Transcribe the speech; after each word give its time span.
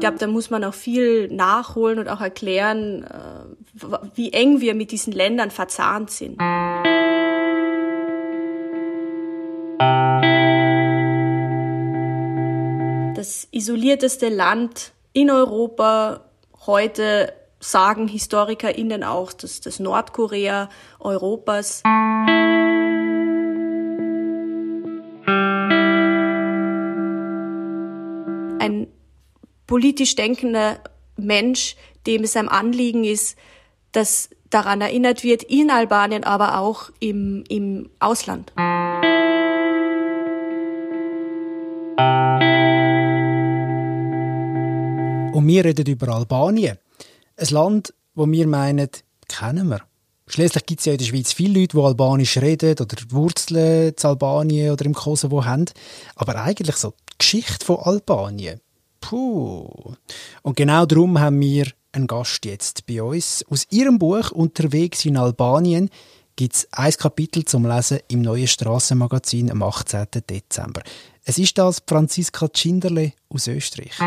Ich 0.00 0.02
glaube, 0.02 0.16
da 0.16 0.28
muss 0.28 0.48
man 0.48 0.64
auch 0.64 0.72
viel 0.72 1.28
nachholen 1.28 1.98
und 1.98 2.08
auch 2.08 2.22
erklären, 2.22 3.04
äh, 3.04 3.86
wie 4.14 4.32
eng 4.32 4.62
wir 4.62 4.74
mit 4.74 4.92
diesen 4.92 5.12
Ländern 5.12 5.50
verzahnt 5.50 6.10
sind. 6.10 6.38
Das 13.14 13.46
isolierteste 13.50 14.30
Land 14.30 14.92
in 15.12 15.30
Europa 15.30 16.24
heute 16.64 17.34
sagen 17.58 18.08
HistorikerInnen 18.08 19.04
auch, 19.04 19.34
dass 19.34 19.60
das 19.60 19.80
Nordkorea 19.80 20.70
Europas. 20.98 21.82
Politisch 29.70 30.16
denkender 30.16 30.80
Mensch, 31.16 31.76
dem 32.04 32.24
es 32.24 32.36
ein 32.36 32.48
Anliegen 32.48 33.04
ist, 33.04 33.38
dass 33.92 34.28
daran 34.50 34.80
erinnert 34.80 35.22
wird, 35.22 35.44
in 35.44 35.70
Albanien, 35.70 36.24
aber 36.24 36.58
auch 36.58 36.90
im, 36.98 37.44
im 37.48 37.88
Ausland. 38.00 38.52
Und 45.36 45.46
wir 45.46 45.64
reden 45.64 45.86
über 45.86 46.08
Albanien. 46.16 46.76
Ein 47.36 47.46
Land, 47.50 47.94
wo 48.16 48.26
wir 48.26 48.48
meinen, 48.48 48.90
kennen 49.28 49.68
wir. 49.68 49.82
Schließlich 50.26 50.66
gibt 50.66 50.80
es 50.80 50.86
ja 50.86 50.92
in 50.92 50.98
der 50.98 51.04
Schweiz 51.04 51.32
viele 51.32 51.60
Leute, 51.60 51.76
die 51.76 51.82
Albanisch 51.84 52.36
reden 52.38 52.72
oder 52.72 52.96
Wurzeln 53.10 53.94
in 53.96 54.04
Albanien 54.04 54.72
oder 54.72 54.84
im 54.84 54.94
Kosovo 54.94 55.44
haben. 55.44 55.66
Aber 56.16 56.42
eigentlich 56.42 56.74
so 56.74 56.90
die 57.12 57.18
Geschichte 57.18 57.64
von 57.64 57.76
Albanien. 57.76 58.60
Puh. 59.00 59.94
Und 60.42 60.56
genau 60.56 60.86
darum 60.86 61.18
haben 61.18 61.40
wir 61.40 61.66
einen 61.92 62.06
Gast 62.06 62.44
jetzt 62.44 62.86
bei 62.86 63.02
uns. 63.02 63.44
Aus 63.50 63.66
ihrem 63.70 63.98
Buch 63.98 64.30
«Unterwegs 64.30 65.04
in 65.04 65.16
Albanien» 65.16 65.90
gibt 66.36 66.54
es 66.54 66.68
ein 66.72 66.92
Kapitel 66.92 67.44
zum 67.44 67.66
Lesen 67.66 68.00
im 68.08 68.22
neuen 68.22 68.46
Strassenmagazin 68.46 69.50
am 69.50 69.62
18. 69.62 70.06
Dezember. 70.28 70.82
Es 71.24 71.38
ist 71.38 71.58
das 71.58 71.82
Franziska 71.86 72.48
Tschinderle 72.48 73.12
aus 73.28 73.46
Österreich. 73.46 73.98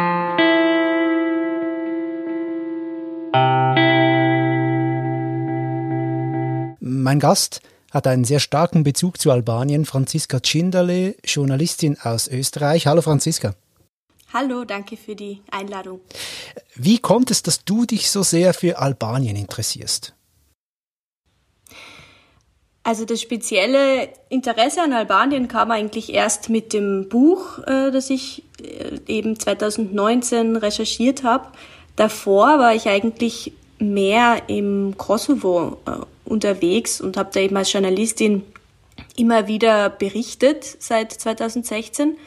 Mein 6.80 7.20
Gast 7.20 7.62
hat 7.92 8.08
einen 8.08 8.24
sehr 8.24 8.40
starken 8.40 8.84
Bezug 8.84 9.20
zu 9.20 9.30
Albanien, 9.30 9.86
Franziska 9.86 10.40
Tschinderle, 10.40 11.16
Journalistin 11.24 11.98
aus 12.02 12.28
Österreich. 12.28 12.88
Hallo 12.88 13.02
Franziska. 13.02 13.54
Hallo, 14.34 14.64
danke 14.66 14.98
für 14.98 15.16
die 15.16 15.42
Einladung. 15.52 16.02
Wie 16.74 16.98
kommt 16.98 17.30
es, 17.30 17.44
dass 17.44 17.66
du 17.66 17.86
dich 17.86 18.10
so 18.10 18.24
sehr 18.24 18.56
für 18.56 18.80
Albanien 18.80 19.36
interessierst? 19.36 20.16
Also 22.82 23.06
das 23.06 23.22
spezielle 23.22 24.10
Interesse 24.30 24.82
an 24.82 24.92
Albanien 24.92 25.48
kam 25.48 25.70
eigentlich 25.70 26.12
erst 26.12 26.50
mit 26.50 26.74
dem 26.74 27.08
Buch, 27.10 27.60
äh, 27.60 27.92
das 27.92 28.10
ich 28.10 28.44
äh, 28.62 29.00
eben 29.08 29.40
2019 29.40 30.58
recherchiert 30.58 31.24
habe. 31.24 31.48
Davor 31.96 32.60
war 32.60 32.74
ich 32.74 32.90
eigentlich 32.90 33.54
mehr 33.78 34.42
im 34.48 34.96
Kosovo 34.98 35.78
äh, 35.86 35.92
unterwegs 36.26 37.00
und 37.00 37.18
habe 37.18 37.30
da 37.32 37.40
eben 37.40 37.56
als 37.56 37.72
Journalistin 37.72 38.44
immer 39.16 39.48
wieder 39.48 39.90
berichtet 39.90 40.66
seit 40.80 41.12
2016. 41.12 42.18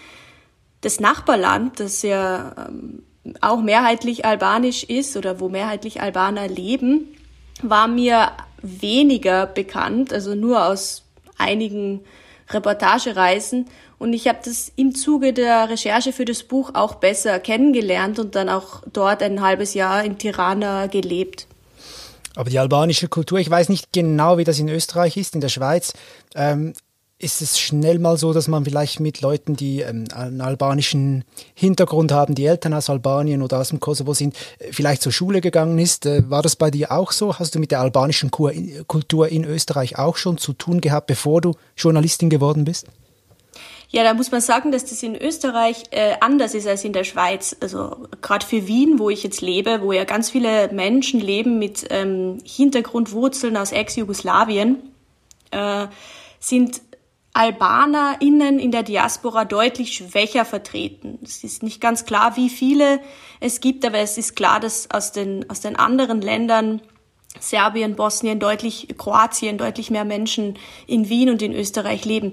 Das 0.81 1.01
Nachbarland, 1.01 1.81
das 1.81 2.03
ja 2.03 2.55
ähm, 2.69 3.03
auch 3.41 3.61
mehrheitlich 3.61 4.25
albanisch 4.25 4.85
ist 4.85 5.17
oder 5.17 5.41
wo 5.41 5.49
mehrheitlich 5.49 6.01
Albaner 6.01 6.49
leben, 6.49 7.09
war 7.63 7.89
mir 7.89 8.33
weniger 8.63 9.47
bekannt, 9.47 10.13
also 10.13 10.35
nur 10.35 10.67
aus 10.67 11.03
einigen 11.39 12.03
Reportagereisen. 12.51 13.67
Und 13.99 14.13
ich 14.13 14.29
habe 14.29 14.39
das 14.45 14.71
im 14.77 14.95
Zuge 14.95 15.33
der 15.33 15.71
Recherche 15.71 16.13
für 16.13 16.25
das 16.25 16.43
Buch 16.43 16.73
auch 16.75 16.97
besser 16.97 17.41
kennengelernt 17.41 18.19
und 18.19 18.35
dann 18.35 18.49
auch 18.49 18.83
dort 18.93 19.23
ein 19.23 19.41
halbes 19.41 19.75
Jahr 19.75 20.05
in 20.05 20.19
Tirana 20.19 20.87
gelebt. 20.87 21.47
Aber 22.35 22.51
die 22.51 22.59
albanische 22.59 23.09
Kultur, 23.09 23.39
ich 23.39 23.49
weiß 23.49 23.71
nicht 23.71 23.93
genau, 23.93 24.37
wie 24.37 24.45
das 24.45 24.59
in 24.59 24.69
Österreich 24.69 25.17
ist, 25.17 25.35
in 25.35 25.41
der 25.41 25.49
Schweiz. 25.49 25.95
Ähm, 26.35 26.75
ist 27.19 27.41
es 27.41 27.59
schnell 27.59 27.99
mal 27.99 28.19
so, 28.19 28.35
dass 28.35 28.47
man 28.47 28.65
vielleicht 28.65 29.01
mit 29.01 29.23
Leuten, 29.23 29.57
die 29.57 29.81
ähm, 29.81 30.05
einen 30.15 30.43
albanischen 30.43 31.25
Hintergrund 31.55 32.13
haben, 32.13 32.35
die 32.35 32.45
Eltern 32.45 32.75
aus 32.75 32.91
Albanien 32.91 33.43
oder 33.43 33.59
aus 33.59 33.71
dem 33.71 33.81
Kosovo 33.81 34.13
sind, 34.13 34.37
vielleicht 34.71 35.01
zur 35.01 35.13
Schule 35.13 35.41
gegangen 35.41 35.79
ist? 35.79 36.05
Äh, 36.05 36.29
war 36.29 36.43
das 36.43 36.57
bei 36.57 36.71
dir 36.71 36.93
auch 36.93 37.13
so? 37.13 37.39
Hast 37.39 37.55
du 37.55 37.59
mit 37.59 37.71
der 37.71 37.81
albanischen 37.81 38.31
Kultur 38.31 39.29
in 39.29 39.45
Österreich 39.45 39.99
auch 39.99 40.17
schon 40.17 40.37
zu 40.37 40.53
tun 40.53 40.83
gehabt, 40.83 41.07
bevor 41.07 41.41
du 41.41 41.55
Journalistin 41.77 42.29
geworden 42.29 42.65
bist? 42.65 42.87
Ja, 43.89 44.03
da 44.03 44.13
muss 44.13 44.31
man 44.31 44.43
sagen, 44.43 44.73
dass 44.73 44.85
das 44.85 45.03
in 45.03 45.15
Österreich 45.15 45.85
äh, 45.93 46.17
anders 46.21 46.55
ist 46.55 46.67
als 46.67 46.85
in 46.85 46.93
der 46.93 47.05
Schweiz. 47.05 47.57
Also 47.61 48.09
gerade 48.21 48.45
für 48.45 48.67
Wien, 48.67 48.99
wo 48.99 49.09
ich 49.09 49.23
jetzt 49.23 49.41
lebe, 49.41 49.81
wo 49.81 49.93
ja 49.93 50.05
ganz 50.05 50.31
viele 50.31 50.71
Menschen 50.73 51.21
leben 51.21 51.59
mit 51.59 51.87
ähm, 51.89 52.39
Hintergrundwurzeln 52.45 53.57
aus 53.57 53.73
Ex-Jugoslawien, 53.73 54.83
äh, 55.53 55.87
sind 56.41 56.83
AlbanerInnen 57.37 58.59
in 58.59 58.71
der 58.71 58.83
Diaspora 58.83 59.45
deutlich 59.45 59.93
schwächer 59.93 60.47
vertreten. 60.47 61.19
Es 61.23 61.45
ist 61.45 61.63
nicht 61.63 61.83
ganz 61.83 62.07
klar, 62.07 62.37
wie 62.37 62.49
viele 62.49 62.99
es 63.41 63.61
gibt, 63.61 63.85
aber 63.85 63.99
es 63.99 64.17
ist 64.17 64.37
klar, 64.37 64.59
dass 64.59 64.91
aus 64.91 65.13
den, 65.13 65.49
aus 65.51 65.61
den 65.61 65.77
anderen 65.77 66.23
Ländern 66.23 66.81
Serbien, 67.39 67.95
Bosnien, 67.95 68.41
deutlich, 68.41 68.89
Kroatien, 68.97 69.59
deutlich 69.59 69.91
mehr 69.91 70.07
Menschen 70.07 70.59
in 70.87 71.11
Wien 71.11 71.29
und 71.29 71.43
in 71.43 71.53
Österreich 71.53 72.07
leben. 72.07 72.33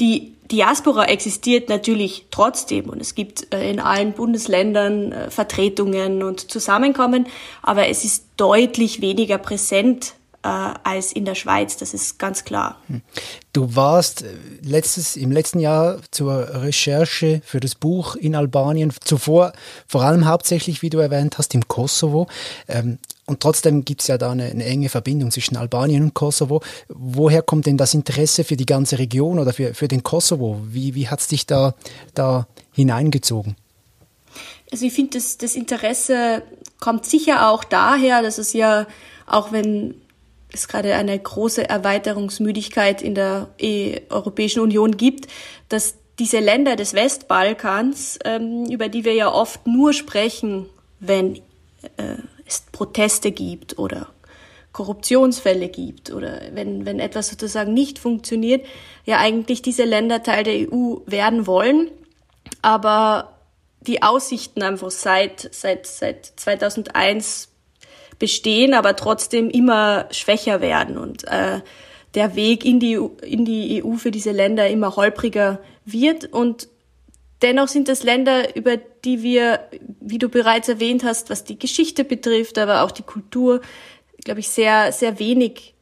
Die 0.00 0.32
Diaspora 0.50 1.04
existiert 1.04 1.68
natürlich 1.68 2.26
trotzdem 2.30 2.88
und 2.88 3.02
es 3.02 3.14
gibt 3.14 3.52
äh, 3.52 3.70
in 3.70 3.80
allen 3.80 4.14
Bundesländern 4.14 5.12
äh, 5.12 5.30
Vertretungen 5.30 6.22
und 6.22 6.50
Zusammenkommen, 6.50 7.26
aber 7.60 7.88
es 7.88 8.04
ist 8.04 8.24
deutlich 8.38 9.02
weniger 9.02 9.36
präsent 9.36 10.14
äh, 10.42 10.48
als 10.48 11.12
in 11.12 11.24
der 11.24 11.34
Schweiz, 11.34 11.76
das 11.76 11.94
ist 11.94 12.18
ganz 12.18 12.44
klar. 12.44 12.80
Hm. 12.86 13.02
Du 13.52 13.74
warst 13.74 14.24
letztes, 14.62 15.16
im 15.16 15.32
letzten 15.32 15.58
Jahr 15.58 15.98
zur 16.10 16.62
Recherche 16.62 17.42
für 17.44 17.60
das 17.60 17.74
Buch 17.74 18.14
in 18.14 18.34
Albanien, 18.34 18.92
zuvor 19.04 19.52
vor 19.86 20.02
allem 20.02 20.26
hauptsächlich, 20.26 20.82
wie 20.82 20.90
du 20.90 20.98
erwähnt 20.98 21.38
hast, 21.38 21.54
im 21.54 21.66
Kosovo. 21.66 22.28
Ähm, 22.68 22.98
und 23.26 23.40
trotzdem 23.40 23.84
gibt 23.84 24.00
es 24.00 24.06
ja 24.06 24.16
da 24.16 24.30
eine, 24.30 24.44
eine, 24.44 24.64
enge 24.64 24.88
Verbindung 24.88 25.30
zwischen 25.30 25.56
Albanien 25.56 26.02
und 26.02 26.14
Kosovo. 26.14 26.62
Woher 26.88 27.42
kommt 27.42 27.66
denn 27.66 27.76
das 27.76 27.92
Interesse 27.92 28.42
für 28.42 28.56
die 28.56 28.64
ganze 28.64 28.98
Region 28.98 29.38
oder 29.38 29.52
für, 29.52 29.74
für 29.74 29.88
den 29.88 30.02
Kosovo? 30.02 30.60
Wie, 30.64 30.94
wie 30.94 31.08
hat 31.08 31.20
es 31.20 31.26
dich 31.28 31.44
da, 31.46 31.74
da 32.14 32.46
hineingezogen? 32.72 33.56
Also 34.70 34.86
ich 34.86 34.92
finde, 34.92 35.18
das, 35.18 35.36
das 35.36 35.56
Interesse 35.56 36.42
kommt 36.80 37.06
sicher 37.06 37.50
auch 37.50 37.64
daher, 37.64 38.22
dass 38.22 38.38
es 38.38 38.52
ja, 38.52 38.86
auch 39.26 39.52
wenn 39.52 39.94
es 40.52 40.68
gerade 40.68 40.94
eine 40.94 41.18
große 41.18 41.68
Erweiterungsmüdigkeit 41.68 43.02
in 43.02 43.14
der 43.14 43.48
e 43.58 44.00
Europäischen 44.10 44.60
Union 44.60 44.96
gibt, 44.96 45.28
dass 45.68 45.96
diese 46.18 46.40
Länder 46.40 46.76
des 46.76 46.94
Westbalkans, 46.94 48.18
ähm, 48.24 48.64
über 48.66 48.88
die 48.88 49.04
wir 49.04 49.14
ja 49.14 49.32
oft 49.32 49.66
nur 49.66 49.92
sprechen, 49.92 50.66
wenn 51.00 51.36
äh, 51.36 52.16
es 52.46 52.64
Proteste 52.72 53.30
gibt 53.30 53.78
oder 53.78 54.08
Korruptionsfälle 54.72 55.68
gibt 55.68 56.12
oder 56.12 56.40
wenn, 56.52 56.86
wenn 56.86 56.98
etwas 56.98 57.28
sozusagen 57.28 57.74
nicht 57.74 57.98
funktioniert, 57.98 58.66
ja 59.04 59.18
eigentlich 59.18 59.62
diese 59.62 59.84
Länder 59.84 60.22
Teil 60.22 60.44
der 60.44 60.72
EU 60.72 60.98
werden 61.06 61.46
wollen, 61.46 61.90
aber 62.62 63.38
die 63.80 64.02
Aussichten 64.02 64.62
einfach 64.62 64.90
seit, 64.90 65.48
seit, 65.52 65.86
seit 65.86 66.26
2001 66.36 67.48
bestehen, 68.18 68.74
aber 68.74 68.96
trotzdem 68.96 69.50
immer 69.50 70.06
schwächer 70.10 70.60
werden. 70.60 70.98
Und 70.98 71.24
äh, 71.24 71.60
der 72.14 72.34
Weg 72.34 72.64
in 72.64 72.80
die, 72.80 72.98
in 73.22 73.44
die 73.44 73.82
EU 73.84 73.94
für 73.96 74.10
diese 74.10 74.32
Länder 74.32 74.68
immer 74.68 74.96
holpriger 74.96 75.60
wird. 75.84 76.32
Und 76.32 76.68
Dennoch 77.42 77.68
sind 77.68 77.88
es 77.88 78.02
Länder, 78.02 78.56
über 78.56 78.76
die 78.76 79.22
wir, 79.22 79.60
wie 80.00 80.18
du 80.18 80.28
bereits 80.28 80.68
erwähnt 80.68 81.04
hast, 81.04 81.30
was 81.30 81.44
die 81.44 81.58
Geschichte 81.58 82.04
betrifft, 82.04 82.58
aber 82.58 82.82
auch 82.82 82.90
die 82.90 83.04
Kultur, 83.04 83.60
glaube 84.24 84.40
ich, 84.40 84.48
sehr, 84.48 84.90
sehr 84.90 85.20
wenig 85.20 85.74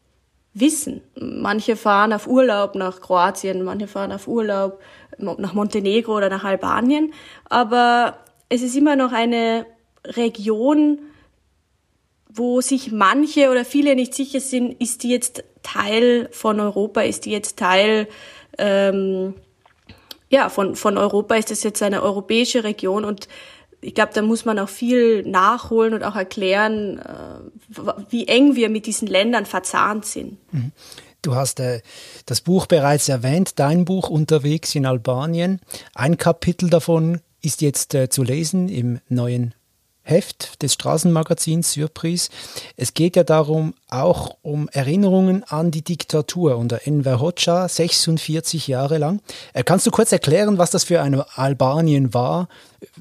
wissen. 0.53 1.01
Manche 1.19 1.77
fahren 1.77 2.13
auf 2.13 2.27
Urlaub 2.27 2.75
nach 2.75 3.01
Kroatien, 3.01 3.65
manche 3.65 3.87
fahren 3.87 4.13
auf 4.13 4.29
Urlaub 4.29 4.81
nach 5.19 5.55
Montenegro 5.55 6.17
oder 6.17 6.29
nach 6.29 6.45
Albanien, 6.45 7.15
aber 7.49 8.19
es 8.51 8.61
ist 8.61 8.77
immer 8.77 8.97
noch 8.97 9.13
eine 9.13 9.65
Region, 10.05 10.99
wo 12.37 12.61
sich 12.61 12.93
manche 12.93 13.51
oder 13.51 13.65
viele 13.65 13.95
nicht 13.95 14.15
sicher 14.15 14.41
sind, 14.41 14.81
ist 14.81 15.03
die 15.03 15.11
jetzt 15.11 15.45
Teil 15.63 16.29
von 16.33 16.61
Europa, 16.61 17.01
ist 17.01 17.25
die 17.25 17.33
jetzt 17.33 17.59
Teil 17.59 18.09
ähm, 18.59 19.35
ja, 20.29 20.49
von, 20.49 20.77
von 20.77 20.99
Europa 20.99 21.37
ist 21.37 21.51
es 21.51 21.63
jetzt 21.63 21.83
eine 21.83 22.03
europäische 22.03 22.65
Region 22.65 23.05
und 23.05 23.29
ich 23.81 23.95
glaube, 23.95 24.13
da 24.15 24.23
muss 24.23 24.45
man 24.45 24.59
auch 24.59 24.69
viel 24.69 25.23
nachholen 25.23 25.95
und 25.95 26.03
auch 26.03 26.17
erklären, 26.17 26.99
äh, 26.99 27.83
wie 28.11 28.27
eng 28.27 28.57
wir 28.57 28.69
mit 28.69 28.87
diesen 28.87 29.07
Ländern 29.07 29.47
verzahnt 29.47 30.05
sind. 30.07 30.39
Mhm. 30.53 30.73
Du 31.23 31.35
hast 31.35 31.61
äh, 31.61 31.83
das 32.25 32.41
Buch 32.41 32.67
bereits 32.67 33.09
erwähnt, 33.09 33.59
dein 33.59 33.85
Buch 33.85 34.09
Unterwegs 34.09 34.75
in 34.75 34.87
Albanien. 34.87 35.61
Ein 35.95 36.17
Kapitel 36.17 36.71
davon 36.71 37.21
ist 37.43 37.63
jetzt 37.63 37.95
äh, 37.95 38.09
zu 38.09 38.23
lesen 38.23 38.69
im 38.69 39.01
neuen 39.09 39.55
Heft 40.07 40.63
des 40.63 40.75
Straßenmagazins 40.75 41.73
Surprise. 41.73 42.31
Es 42.77 42.95
geht 42.95 43.17
ja 43.17 43.25
darum, 43.25 43.75
auch 43.89 44.37
um 44.43 44.69
Erinnerungen 44.69 45.43
an 45.45 45.71
die 45.73 45.83
Diktatur 45.83 46.57
unter 46.57 46.87
Enver 46.87 47.21
Hoxha, 47.21 47.69
46 47.69 48.69
Jahre 48.69 48.99
lang. 48.99 49.21
Äh, 49.53 49.65
kannst 49.65 49.87
du 49.87 49.91
kurz 49.91 50.13
erklären, 50.13 50.59
was 50.59 50.71
das 50.71 50.85
für 50.85 51.03
ein 51.03 51.21
Albanien 51.35 52.15
war? 52.15 52.49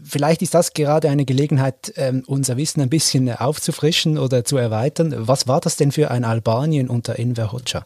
Vielleicht 0.04 0.42
ist 0.42 0.56
das 0.56 0.74
gerade 0.74 1.10
eine 1.10 1.26
Gelegenheit, 1.26 1.94
ähm, 1.96 2.24
unser 2.26 2.58
Wissen 2.58 2.82
ein 2.82 2.90
bisschen 2.90 3.32
aufzufrischen 3.32 4.18
oder 4.18 4.44
zu 4.44 4.58
erweitern. 4.58 5.14
Was 5.16 5.48
war 5.48 5.62
das 5.62 5.78
denn 5.78 5.92
für 5.92 6.10
ein 6.10 6.24
Albanien 6.24 6.90
unter 6.90 7.20
Enver 7.20 7.52
Hoxha? 7.52 7.86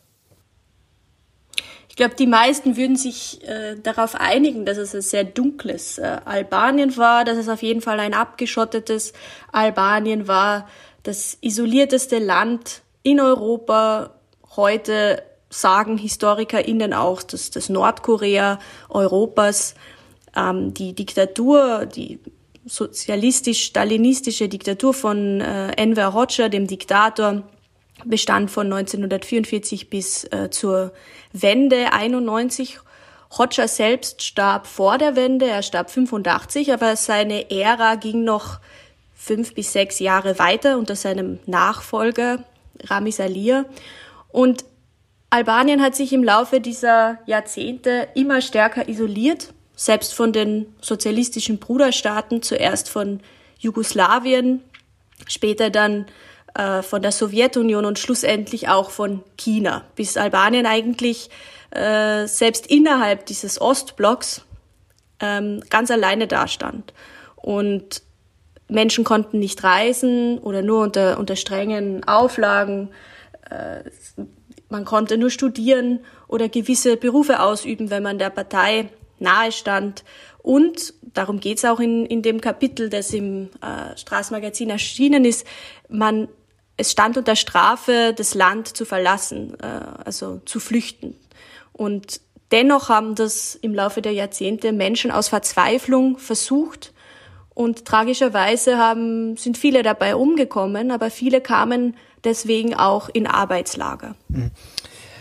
Glaube, 1.99 2.15
die 2.15 2.27
meisten 2.27 2.77
würden 2.77 2.95
sich 2.95 3.45
äh, 3.45 3.75
darauf 3.75 4.15
einigen, 4.15 4.65
dass 4.65 4.77
es 4.77 4.95
ein 4.95 5.01
sehr 5.01 5.25
dunkles 5.25 5.97
äh, 5.97 6.19
Albanien 6.23 6.95
war, 6.95 7.25
dass 7.25 7.37
es 7.37 7.49
auf 7.49 7.61
jeden 7.61 7.81
Fall 7.81 7.99
ein 7.99 8.13
abgeschottetes 8.13 9.11
Albanien 9.51 10.27
war, 10.27 10.69
das 11.03 11.37
isolierteste 11.41 12.19
Land 12.19 12.83
in 13.03 13.19
Europa. 13.19 14.11
Heute 14.55 15.21
sagen 15.49 15.97
HistorikerInnen 15.97 16.93
auch, 16.93 17.21
dass 17.21 17.51
das 17.51 17.67
Nordkorea 17.67 18.59
Europas 18.87 19.75
ähm, 20.37 20.73
die 20.73 20.95
Diktatur, 20.95 21.85
die 21.85 22.19
sozialistisch-stalinistische 22.65 24.47
Diktatur 24.47 24.93
von 24.93 25.41
äh, 25.41 25.71
Enver 25.73 26.13
Hoxha, 26.13 26.47
dem 26.47 26.65
Diktator, 26.65 27.43
bestand 28.05 28.51
von 28.51 28.67
1944 28.67 29.89
bis 29.89 30.25
äh, 30.25 30.49
zur 30.49 30.91
Wende 31.33 31.93
91. 31.93 32.79
Hoxha 33.37 33.67
selbst 33.67 34.23
starb 34.23 34.65
vor 34.65 34.97
der 34.97 35.15
Wende, 35.15 35.45
er 35.45 35.61
starb 35.61 35.91
85, 35.91 36.73
aber 36.73 36.95
seine 36.95 37.51
Ära 37.51 37.95
ging 37.95 38.23
noch 38.23 38.59
fünf 39.13 39.53
bis 39.53 39.73
sechs 39.73 39.99
Jahre 39.99 40.39
weiter 40.39 40.77
unter 40.77 40.95
seinem 40.95 41.39
Nachfolger 41.45 42.43
Ramiz 42.85 43.19
Alir. 43.19 43.65
Und 44.29 44.65
Albanien 45.29 45.81
hat 45.81 45.95
sich 45.95 46.11
im 46.13 46.23
Laufe 46.23 46.59
dieser 46.59 47.19
Jahrzehnte 47.27 48.07
immer 48.15 48.41
stärker 48.41 48.87
isoliert, 48.87 49.53
selbst 49.75 50.13
von 50.13 50.33
den 50.33 50.73
sozialistischen 50.81 51.59
Bruderstaaten, 51.59 52.41
zuerst 52.41 52.89
von 52.89 53.19
Jugoslawien, 53.59 54.63
später 55.27 55.69
dann 55.69 56.05
äh, 56.55 56.81
von 56.81 57.01
der 57.01 57.11
Sowjetunion 57.11 57.85
und 57.85 57.99
schlussendlich 57.99 58.69
auch 58.69 58.89
von 58.89 59.23
China, 59.37 59.83
bis 59.95 60.17
Albanien 60.17 60.65
eigentlich 60.65 61.29
äh, 61.71 62.27
selbst 62.27 62.67
innerhalb 62.67 63.25
dieses 63.25 63.61
Ostblocks 63.61 64.43
ähm, 65.19 65.61
ganz 65.69 65.91
alleine 65.91 66.27
dastand. 66.27 66.93
Und 67.35 68.01
Menschen 68.67 69.03
konnten 69.03 69.39
nicht 69.39 69.63
reisen 69.63 70.39
oder 70.39 70.61
nur 70.61 70.83
unter, 70.83 71.19
unter 71.19 71.35
strengen 71.35 72.03
Auflagen. 72.05 72.89
Äh, 73.49 73.89
man 74.69 74.85
konnte 74.85 75.17
nur 75.17 75.31
studieren 75.31 75.99
oder 76.27 76.47
gewisse 76.49 76.95
Berufe 76.95 77.41
ausüben, 77.41 77.89
wenn 77.89 78.03
man 78.03 78.19
der 78.19 78.29
Partei 78.29 78.89
nahe 79.17 79.51
stand. 79.51 80.03
Und 80.41 80.93
darum 81.01 81.39
geht 81.39 81.57
es 81.57 81.65
auch 81.65 81.79
in, 81.79 82.05
in 82.05 82.21
dem 82.21 82.39
Kapitel, 82.39 82.89
das 82.89 83.13
im 83.13 83.49
äh, 83.61 83.97
Straßenmagazin 83.97 84.69
erschienen 84.69 85.25
ist, 85.25 85.45
man 85.89 86.29
es 86.79 86.91
stand 86.91 87.17
unter 87.17 87.35
Strafe, 87.35 88.13
das 88.15 88.33
Land 88.33 88.69
zu 88.69 88.85
verlassen, 88.85 89.57
äh, 89.61 89.81
also 90.05 90.41
zu 90.45 90.61
flüchten. 90.61 91.13
Und 91.73 92.21
dennoch 92.51 92.87
haben 92.87 93.15
das 93.15 93.55
im 93.55 93.75
Laufe 93.75 94.01
der 94.01 94.13
Jahrzehnte 94.13 94.71
Menschen 94.71 95.11
aus 95.11 95.27
Verzweiflung 95.27 96.17
versucht. 96.17 96.93
Und 97.53 97.83
tragischerweise 97.83 98.77
haben, 98.77 99.35
sind 99.35 99.57
viele 99.57 99.83
dabei 99.83 100.15
umgekommen, 100.15 100.91
aber 100.91 101.11
viele 101.11 101.41
kamen 101.41 101.97
deswegen 102.23 102.73
auch 102.73 103.09
in 103.09 103.27
Arbeitslager. 103.27 104.15
Mhm 104.29 104.51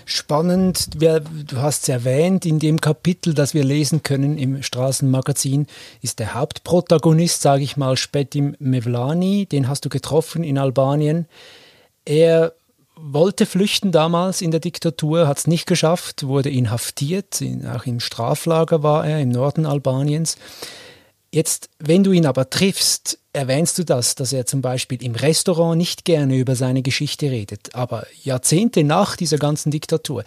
spannend. 0.08 0.88
Du 1.00 1.56
hast 1.58 1.82
es 1.84 1.88
erwähnt, 1.88 2.46
in 2.46 2.58
dem 2.58 2.80
Kapitel, 2.80 3.34
das 3.34 3.54
wir 3.54 3.62
lesen 3.62 4.02
können 4.02 4.38
im 4.38 4.62
Straßenmagazin, 4.62 5.66
ist 6.02 6.18
der 6.18 6.34
Hauptprotagonist, 6.34 7.42
sage 7.42 7.62
ich 7.62 7.76
mal, 7.76 7.96
Spetim 7.96 8.56
Mevlani. 8.58 9.46
Den 9.46 9.68
hast 9.68 9.84
du 9.84 9.88
getroffen 9.88 10.42
in 10.42 10.58
Albanien. 10.58 11.26
Er 12.04 12.54
wollte 12.96 13.46
flüchten 13.46 13.92
damals 13.92 14.42
in 14.42 14.50
der 14.50 14.60
Diktatur, 14.60 15.28
hat 15.28 15.38
es 15.38 15.46
nicht 15.46 15.66
geschafft, 15.66 16.26
wurde 16.26 16.50
inhaftiert, 16.50 17.42
auch 17.72 17.86
im 17.86 18.00
Straflager 18.00 18.82
war 18.82 19.06
er 19.06 19.20
im 19.20 19.28
Norden 19.28 19.66
Albaniens. 19.66 20.36
Jetzt, 21.30 21.68
wenn 21.78 22.04
du 22.04 22.12
ihn 22.12 22.24
aber 22.24 22.48
triffst, 22.48 23.18
erwähnst 23.34 23.78
du 23.78 23.84
das, 23.84 24.14
dass 24.14 24.32
er 24.32 24.46
zum 24.46 24.62
Beispiel 24.62 25.02
im 25.02 25.14
Restaurant 25.14 25.76
nicht 25.76 26.04
gerne 26.04 26.36
über 26.36 26.56
seine 26.56 26.82
Geschichte 26.82 27.30
redet, 27.30 27.74
aber 27.74 28.06
Jahrzehnte 28.22 28.82
nach 28.82 29.14
dieser 29.16 29.36
ganzen 29.36 29.70
Diktatur. 29.70 30.24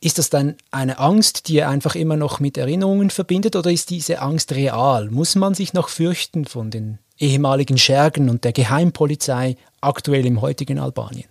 Ist 0.00 0.18
das 0.18 0.28
dann 0.28 0.56
eine 0.72 0.98
Angst, 0.98 1.48
die 1.48 1.58
er 1.58 1.70
einfach 1.70 1.94
immer 1.94 2.16
noch 2.16 2.40
mit 2.40 2.58
Erinnerungen 2.58 3.10
verbindet 3.10 3.54
oder 3.54 3.70
ist 3.70 3.90
diese 3.90 4.20
Angst 4.20 4.52
real? 4.52 5.10
Muss 5.10 5.36
man 5.36 5.54
sich 5.54 5.72
noch 5.72 5.88
fürchten 5.88 6.44
von 6.44 6.70
den 6.70 6.98
ehemaligen 7.18 7.78
Schergen 7.78 8.28
und 8.28 8.44
der 8.44 8.52
Geheimpolizei 8.52 9.56
aktuell 9.80 10.26
im 10.26 10.40
heutigen 10.40 10.80
Albanien? 10.80 11.28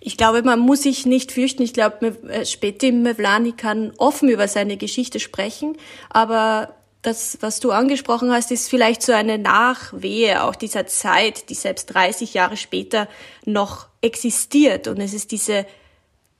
Ich 0.00 0.16
glaube, 0.16 0.42
man 0.42 0.60
muss 0.60 0.84
sich 0.84 1.04
nicht 1.04 1.32
fürchten. 1.32 1.62
Ich 1.62 1.74
glaube, 1.74 2.16
Spetim 2.44 3.02
Mevlani 3.02 3.52
kann 3.52 3.92
offen 3.98 4.28
über 4.28 4.46
seine 4.46 4.76
Geschichte 4.76 5.18
sprechen, 5.18 5.76
aber 6.08 6.74
das, 7.02 7.38
was 7.40 7.60
du 7.60 7.70
angesprochen 7.70 8.32
hast, 8.32 8.50
ist 8.50 8.68
vielleicht 8.68 9.02
so 9.02 9.12
eine 9.12 9.38
Nachwehe 9.38 10.42
auch 10.42 10.56
dieser 10.56 10.86
Zeit, 10.86 11.48
die 11.48 11.54
selbst 11.54 11.94
30 11.94 12.34
Jahre 12.34 12.56
später 12.56 13.08
noch 13.44 13.86
existiert. 14.00 14.88
Und 14.88 15.00
es 15.00 15.14
ist 15.14 15.30
diese, 15.30 15.64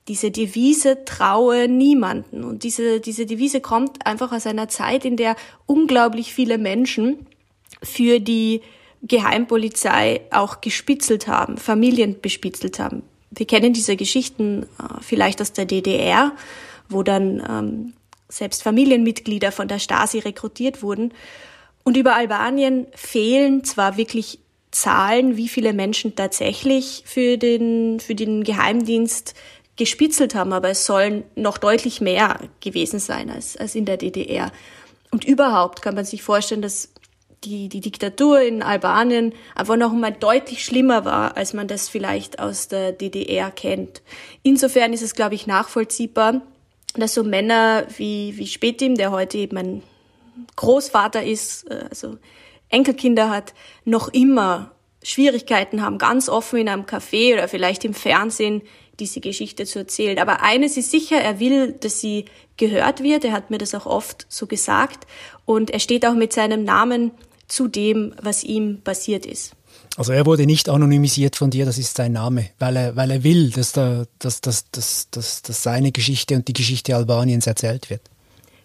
diese 0.08 0.30
Devise, 0.30 1.04
traue 1.04 1.68
niemanden. 1.68 2.42
Und 2.42 2.64
diese, 2.64 3.00
diese 3.00 3.24
Devise 3.24 3.60
kommt 3.60 4.04
einfach 4.04 4.32
aus 4.32 4.46
einer 4.46 4.68
Zeit, 4.68 5.04
in 5.04 5.16
der 5.16 5.36
unglaublich 5.66 6.34
viele 6.34 6.58
Menschen 6.58 7.26
für 7.82 8.18
die 8.18 8.62
Geheimpolizei 9.02 10.22
auch 10.32 10.60
gespitzelt 10.60 11.28
haben, 11.28 11.56
Familien 11.56 12.20
bespitzelt 12.20 12.80
haben. 12.80 13.02
Wir 13.30 13.46
kennen 13.46 13.72
diese 13.72 13.94
Geschichten 13.94 14.64
äh, 14.64 15.00
vielleicht 15.00 15.40
aus 15.40 15.52
der 15.52 15.66
DDR, 15.66 16.32
wo 16.88 17.04
dann 17.04 17.42
ähm, 17.48 17.92
selbst 18.28 18.62
Familienmitglieder 18.62 19.52
von 19.52 19.68
der 19.68 19.78
Stasi 19.78 20.18
rekrutiert 20.18 20.82
wurden. 20.82 21.12
Und 21.84 21.96
über 21.96 22.14
Albanien 22.14 22.86
fehlen 22.94 23.64
zwar 23.64 23.96
wirklich 23.96 24.40
Zahlen, 24.70 25.36
wie 25.36 25.48
viele 25.48 25.72
Menschen 25.72 26.14
tatsächlich 26.14 27.02
für 27.06 27.38
den, 27.38 28.00
für 28.00 28.14
den 28.14 28.44
Geheimdienst 28.44 29.34
gespitzelt 29.76 30.34
haben, 30.34 30.52
aber 30.52 30.70
es 30.70 30.84
sollen 30.84 31.24
noch 31.36 31.56
deutlich 31.56 32.00
mehr 32.00 32.40
gewesen 32.60 32.98
sein 32.98 33.30
als, 33.30 33.56
als 33.56 33.74
in 33.74 33.86
der 33.86 33.96
DDR. 33.96 34.52
Und 35.10 35.24
überhaupt 35.24 35.80
kann 35.80 35.94
man 35.94 36.04
sich 36.04 36.22
vorstellen, 36.22 36.60
dass 36.60 36.90
die, 37.44 37.68
die 37.68 37.80
Diktatur 37.80 38.40
in 38.40 38.62
Albanien 38.62 39.32
einfach 39.54 39.76
noch 39.76 39.92
einmal 39.92 40.12
deutlich 40.12 40.64
schlimmer 40.64 41.04
war, 41.04 41.36
als 41.36 41.54
man 41.54 41.68
das 41.68 41.88
vielleicht 41.88 42.40
aus 42.40 42.68
der 42.68 42.92
DDR 42.92 43.50
kennt. 43.50 44.02
Insofern 44.42 44.92
ist 44.92 45.02
es, 45.02 45.14
glaube 45.14 45.36
ich, 45.36 45.46
nachvollziehbar, 45.46 46.42
dass 47.00 47.14
so 47.14 47.24
Männer 47.24 47.86
wie, 47.96 48.34
wie 48.36 48.46
Spetim, 48.46 48.96
der 48.96 49.10
heute 49.10 49.38
eben 49.38 49.56
ein 49.56 49.82
Großvater 50.56 51.24
ist, 51.24 51.70
äh, 51.70 51.84
also 51.90 52.18
Enkelkinder 52.68 53.30
hat, 53.30 53.54
noch 53.84 54.08
immer 54.08 54.72
Schwierigkeiten 55.02 55.82
haben, 55.82 55.98
ganz 55.98 56.28
offen 56.28 56.58
in 56.58 56.68
einem 56.68 56.84
Café 56.84 57.34
oder 57.34 57.48
vielleicht 57.48 57.84
im 57.84 57.94
Fernsehen 57.94 58.62
diese 58.98 59.20
Geschichte 59.20 59.64
zu 59.64 59.78
erzählen. 59.78 60.18
Aber 60.18 60.42
eines 60.42 60.76
ist 60.76 60.90
sicher, 60.90 61.16
er 61.16 61.38
will, 61.40 61.72
dass 61.72 62.00
sie 62.00 62.24
gehört 62.56 63.02
wird. 63.02 63.24
Er 63.24 63.32
hat 63.32 63.50
mir 63.50 63.58
das 63.58 63.74
auch 63.74 63.86
oft 63.86 64.26
so 64.28 64.46
gesagt. 64.46 65.06
Und 65.44 65.70
er 65.70 65.78
steht 65.78 66.04
auch 66.04 66.14
mit 66.14 66.32
seinem 66.32 66.64
Namen 66.64 67.12
zu 67.46 67.68
dem, 67.68 68.14
was 68.20 68.44
ihm 68.44 68.82
passiert 68.82 69.24
ist. 69.24 69.54
Also 69.98 70.12
er 70.12 70.26
wurde 70.26 70.46
nicht 70.46 70.68
anonymisiert 70.68 71.34
von 71.34 71.50
dir, 71.50 71.66
das 71.66 71.76
ist 71.76 71.96
sein 71.96 72.12
Name, 72.12 72.50
weil 72.60 72.76
er, 72.76 72.94
weil 72.94 73.10
er 73.10 73.24
will, 73.24 73.50
dass, 73.50 73.72
da, 73.72 74.04
dass, 74.20 74.40
dass, 74.40 74.70
dass, 74.70 75.10
dass, 75.10 75.42
dass 75.42 75.62
seine 75.64 75.90
Geschichte 75.90 76.36
und 76.36 76.46
die 76.46 76.52
Geschichte 76.52 76.94
Albaniens 76.94 77.48
erzählt 77.48 77.90
wird. 77.90 78.02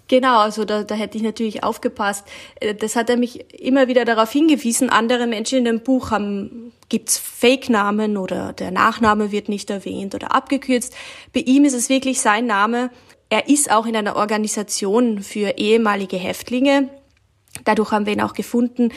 Genau, 0.09 0.41
also 0.41 0.63
da, 0.63 0.83
da 0.83 0.93
hätte 0.93 1.17
ich 1.17 1.23
natürlich 1.23 1.63
aufgepasst. 1.63 2.23
Äh, 2.59 2.75
das 2.75 2.95
hat 2.95 3.09
er 3.09 3.17
mich 3.17 3.51
immer 3.51 3.87
wieder 3.87 4.05
darauf 4.05 4.31
hingewiesen. 4.31 4.91
Andere 4.91 5.25
Menschen 5.25 5.57
in 5.57 5.65
dem 5.65 5.79
Buch 5.79 6.11
haben 6.11 6.71
gibt's 6.89 7.17
Fake-Namen 7.17 8.17
oder 8.17 8.53
der 8.53 8.69
Nachname 8.69 9.31
wird 9.31 9.49
nicht 9.49 9.71
erwähnt 9.71 10.13
oder 10.13 10.35
abgekürzt. 10.35 10.93
Bei 11.33 11.39
ihm 11.39 11.65
ist 11.65 11.73
es 11.73 11.89
wirklich 11.89 12.21
sein 12.21 12.45
Name. 12.45 12.91
Er 13.29 13.49
ist 13.49 13.71
auch 13.71 13.87
in 13.87 13.95
einer 13.95 14.17
Organisation 14.17 15.23
für 15.23 15.57
ehemalige 15.57 16.17
Häftlinge 16.17 16.89
Dadurch 17.65 17.91
haben 17.91 18.05
wir 18.05 18.13
ihn 18.13 18.21
auch 18.21 18.33
gefunden. 18.33 18.91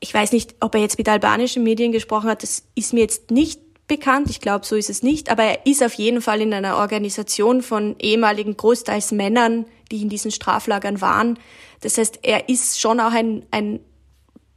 Ich 0.00 0.12
weiß 0.12 0.32
nicht, 0.32 0.54
ob 0.60 0.74
er 0.74 0.80
jetzt 0.80 0.98
mit 0.98 1.08
albanischen 1.08 1.62
Medien 1.62 1.92
gesprochen 1.92 2.30
hat. 2.30 2.42
Das 2.42 2.64
ist 2.74 2.92
mir 2.92 3.00
jetzt 3.00 3.30
nicht 3.30 3.60
bekannt. 3.86 4.30
Ich 4.30 4.40
glaube, 4.40 4.64
so 4.64 4.76
ist 4.76 4.88
es 4.88 5.02
nicht. 5.02 5.30
Aber 5.30 5.42
er 5.42 5.66
ist 5.66 5.82
auf 5.82 5.94
jeden 5.94 6.22
Fall 6.22 6.40
in 6.40 6.54
einer 6.54 6.76
Organisation 6.76 7.60
von 7.62 7.96
ehemaligen 7.98 8.56
großteils 8.56 9.12
Männern, 9.12 9.66
die 9.90 10.00
in 10.02 10.08
diesen 10.08 10.30
Straflagern 10.30 11.00
waren. 11.00 11.38
Das 11.80 11.98
heißt, 11.98 12.20
er 12.22 12.48
ist 12.48 12.80
schon 12.80 13.00
auch 13.00 13.12
ein, 13.12 13.44
ein 13.50 13.80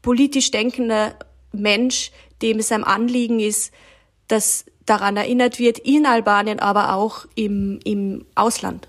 politisch 0.01 0.51
denkender 0.51 1.15
Mensch, 1.51 2.12
dem 2.41 2.59
es 2.59 2.71
ein 2.71 2.83
Anliegen 2.83 3.39
ist, 3.39 3.73
dass 4.27 4.65
daran 4.85 5.17
erinnert 5.17 5.59
wird, 5.59 5.79
in 5.79 6.05
Albanien, 6.05 6.59
aber 6.59 6.93
auch 6.93 7.25
im, 7.35 7.79
im 7.83 8.25
Ausland. 8.35 8.88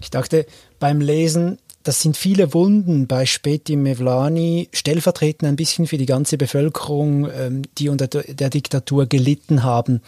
Ich 0.00 0.10
dachte 0.10 0.46
beim 0.78 1.00
Lesen, 1.00 1.58
das 1.82 2.02
sind 2.02 2.16
viele 2.16 2.52
Wunden 2.52 3.06
bei 3.06 3.24
Speti 3.24 3.76
Mevlani, 3.76 4.68
stellvertretend 4.72 5.48
ein 5.48 5.56
bisschen 5.56 5.86
für 5.86 5.98
die 5.98 6.06
ganze 6.06 6.36
Bevölkerung, 6.36 7.30
ähm, 7.30 7.62
die 7.78 7.88
unter 7.88 8.06
der 8.06 8.50
Diktatur 8.50 9.06
gelitten 9.06 9.62
haben. 9.62 10.02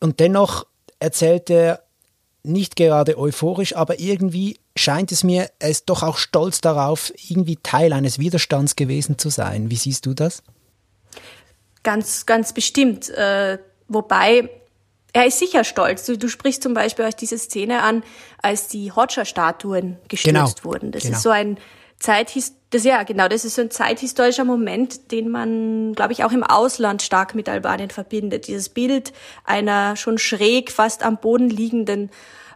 Und 0.00 0.20
dennoch 0.20 0.66
erzählt 1.00 1.50
er 1.50 1.82
nicht 2.44 2.76
gerade 2.76 3.18
euphorisch, 3.18 3.74
aber 3.74 3.98
irgendwie 3.98 4.58
scheint 4.76 5.10
es 5.10 5.24
mir, 5.24 5.50
er 5.58 5.70
ist 5.70 5.86
doch 5.86 6.04
auch 6.04 6.16
stolz 6.16 6.60
darauf, 6.60 7.12
irgendwie 7.28 7.56
Teil 7.56 7.92
eines 7.92 8.20
Widerstands 8.20 8.76
gewesen 8.76 9.18
zu 9.18 9.30
sein. 9.30 9.70
Wie 9.70 9.76
siehst 9.76 10.06
du 10.06 10.14
das? 10.14 10.44
Ganz, 11.82 12.26
ganz 12.26 12.52
bestimmt. 12.52 13.08
Äh, 13.10 13.58
wobei 13.88 14.48
er 15.16 15.26
ist 15.26 15.38
sicher 15.38 15.64
stolz. 15.64 16.04
Du, 16.06 16.18
du 16.18 16.28
sprichst 16.28 16.62
zum 16.62 16.74
Beispiel 16.74 17.04
aus 17.04 17.16
diese 17.16 17.38
Szene 17.38 17.82
an, 17.82 18.02
als 18.42 18.68
die 18.68 18.92
Hodger-Statuen 18.92 19.96
gestürzt 20.08 20.62
genau. 20.62 20.64
wurden. 20.64 20.92
Das 20.92 21.04
genau. 21.04 21.16
ist 21.16 21.22
so 21.22 21.30
ein 21.30 21.58
Zeithis 21.98 22.54
das 22.70 22.84
ja 22.84 23.04
genau, 23.04 23.28
das 23.28 23.44
ist 23.44 23.54
so 23.54 23.62
ein 23.62 23.70
zeithistorischer 23.70 24.44
Moment, 24.44 25.12
den 25.12 25.28
man, 25.28 25.94
glaube 25.94 26.12
ich, 26.12 26.24
auch 26.24 26.32
im 26.32 26.42
Ausland 26.42 27.00
stark 27.00 27.34
mit 27.34 27.48
Albanien 27.48 27.90
verbindet. 27.90 28.48
Dieses 28.48 28.68
Bild 28.68 29.12
einer 29.44 29.96
schon 29.96 30.18
schräg 30.18 30.72
fast 30.72 31.04
am 31.04 31.18
Boden 31.18 31.48
liegenden 31.48 32.10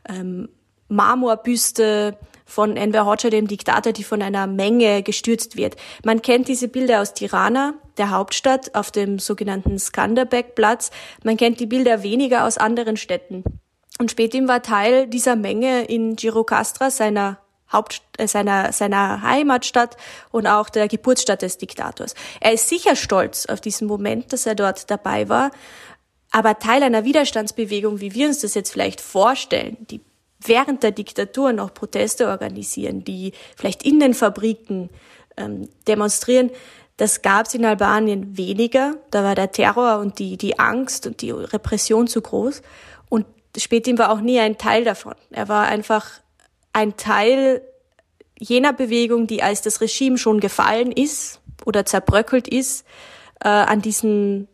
ähm, 0.08 0.48
Marmorbüste 0.88 2.18
von 2.50 2.76
Enver 2.76 3.06
Hoxha, 3.06 3.30
dem 3.30 3.46
Diktator, 3.46 3.92
die 3.92 4.04
von 4.04 4.22
einer 4.22 4.46
Menge 4.46 5.02
gestürzt 5.02 5.56
wird. 5.56 5.76
Man 6.04 6.20
kennt 6.20 6.48
diese 6.48 6.68
Bilder 6.68 7.00
aus 7.00 7.14
Tirana, 7.14 7.74
der 7.96 8.10
Hauptstadt, 8.10 8.74
auf 8.74 8.90
dem 8.90 9.18
sogenannten 9.18 9.78
Skanderbeg-Platz. 9.78 10.90
Man 11.22 11.36
kennt 11.36 11.60
die 11.60 11.66
Bilder 11.66 12.02
weniger 12.02 12.44
aus 12.44 12.58
anderen 12.58 12.96
Städten. 12.96 13.44
Und 13.98 14.10
Spetim 14.10 14.48
war 14.48 14.62
Teil 14.62 15.06
dieser 15.06 15.36
Menge 15.36 15.84
in 15.84 16.16
Girokastra, 16.16 16.90
seiner 16.90 17.38
Haupt, 17.72 18.02
äh, 18.18 18.26
seiner, 18.26 18.72
seiner 18.72 19.22
Heimatstadt 19.22 19.96
und 20.30 20.46
auch 20.46 20.70
der 20.70 20.88
Geburtsstadt 20.88 21.42
des 21.42 21.58
Diktators. 21.58 22.14
Er 22.40 22.52
ist 22.52 22.68
sicher 22.68 22.96
stolz 22.96 23.46
auf 23.46 23.60
diesen 23.60 23.86
Moment, 23.86 24.32
dass 24.32 24.46
er 24.46 24.54
dort 24.54 24.90
dabei 24.90 25.28
war, 25.28 25.50
aber 26.32 26.58
Teil 26.58 26.82
einer 26.82 27.04
Widerstandsbewegung, 27.04 28.00
wie 28.00 28.14
wir 28.14 28.28
uns 28.28 28.40
das 28.40 28.54
jetzt 28.54 28.72
vielleicht 28.72 29.00
vorstellen, 29.00 29.76
die 29.90 30.00
während 30.44 30.82
der 30.82 30.92
Diktatur 30.92 31.52
noch 31.52 31.74
Proteste 31.74 32.28
organisieren, 32.28 33.04
die 33.04 33.32
vielleicht 33.56 33.82
in 33.82 34.00
den 34.00 34.14
Fabriken 34.14 34.90
ähm, 35.36 35.68
demonstrieren, 35.86 36.50
das 36.96 37.22
gab 37.22 37.46
es 37.46 37.54
in 37.54 37.64
Albanien 37.64 38.36
weniger. 38.36 38.94
Da 39.10 39.24
war 39.24 39.34
der 39.34 39.52
Terror 39.52 40.00
und 40.00 40.18
die, 40.18 40.36
die 40.36 40.58
Angst 40.58 41.06
und 41.06 41.22
die 41.22 41.30
Repression 41.30 42.06
zu 42.06 42.20
groß. 42.20 42.60
Und 43.08 43.24
Spetin 43.56 43.96
war 43.96 44.10
auch 44.10 44.20
nie 44.20 44.38
ein 44.38 44.58
Teil 44.58 44.84
davon. 44.84 45.14
Er 45.30 45.48
war 45.48 45.66
einfach 45.66 46.20
ein 46.74 46.98
Teil 46.98 47.62
jener 48.38 48.74
Bewegung, 48.74 49.26
die 49.26 49.42
als 49.42 49.62
das 49.62 49.80
Regime 49.80 50.18
schon 50.18 50.40
gefallen 50.40 50.92
ist 50.92 51.40
oder 51.64 51.86
zerbröckelt 51.86 52.46
ist, 52.46 52.86
äh, 53.42 53.48
an 53.48 53.80
diesen 53.80 54.48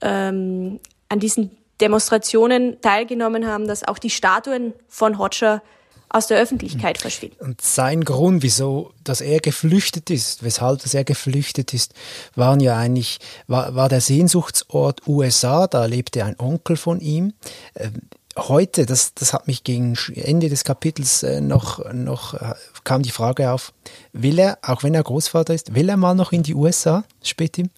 ähm, 0.00 0.78
an 1.08 1.18
diesen 1.18 1.56
Demonstrationen 1.80 2.80
teilgenommen 2.80 3.46
haben, 3.46 3.66
dass 3.66 3.86
auch 3.86 3.98
die 3.98 4.10
Statuen 4.10 4.72
von 4.88 5.18
Hoxha 5.18 5.62
aus 6.10 6.26
der 6.26 6.38
Öffentlichkeit 6.38 6.96
hm. 6.96 7.02
verschwinden. 7.02 7.36
Und 7.40 7.60
sein 7.60 8.04
Grund, 8.04 8.42
wieso, 8.42 8.92
dass 9.04 9.20
er 9.20 9.40
geflüchtet 9.40 10.10
ist, 10.10 10.42
weshalb 10.42 10.82
dass 10.82 10.94
er 10.94 11.04
geflüchtet 11.04 11.74
ist, 11.74 11.92
waren 12.34 12.60
ja 12.60 12.76
eigentlich, 12.76 13.18
war, 13.46 13.74
war 13.74 13.88
der 13.88 14.00
Sehnsuchtsort 14.00 15.06
USA, 15.06 15.66
da 15.66 15.84
lebte 15.84 16.24
ein 16.24 16.36
Onkel 16.38 16.76
von 16.76 17.00
ihm. 17.00 17.34
Ähm, 17.74 17.92
heute, 18.36 18.86
das, 18.86 19.14
das 19.14 19.32
hat 19.32 19.46
mich 19.46 19.64
gegen 19.64 19.96
Ende 20.14 20.48
des 20.48 20.64
Kapitels 20.64 21.22
äh, 21.22 21.40
noch, 21.40 21.92
noch 21.92 22.34
äh, 22.34 22.54
kam 22.84 23.02
die 23.02 23.10
Frage 23.10 23.50
auf, 23.50 23.72
will 24.12 24.38
er, 24.38 24.58
auch 24.62 24.82
wenn 24.82 24.94
er 24.94 25.02
Großvater 25.02 25.52
ist, 25.52 25.74
will 25.74 25.88
er 25.88 25.96
mal 25.96 26.14
noch 26.14 26.32
in 26.32 26.42
die 26.42 26.54
USA, 26.54 27.04
Spätim? 27.22 27.70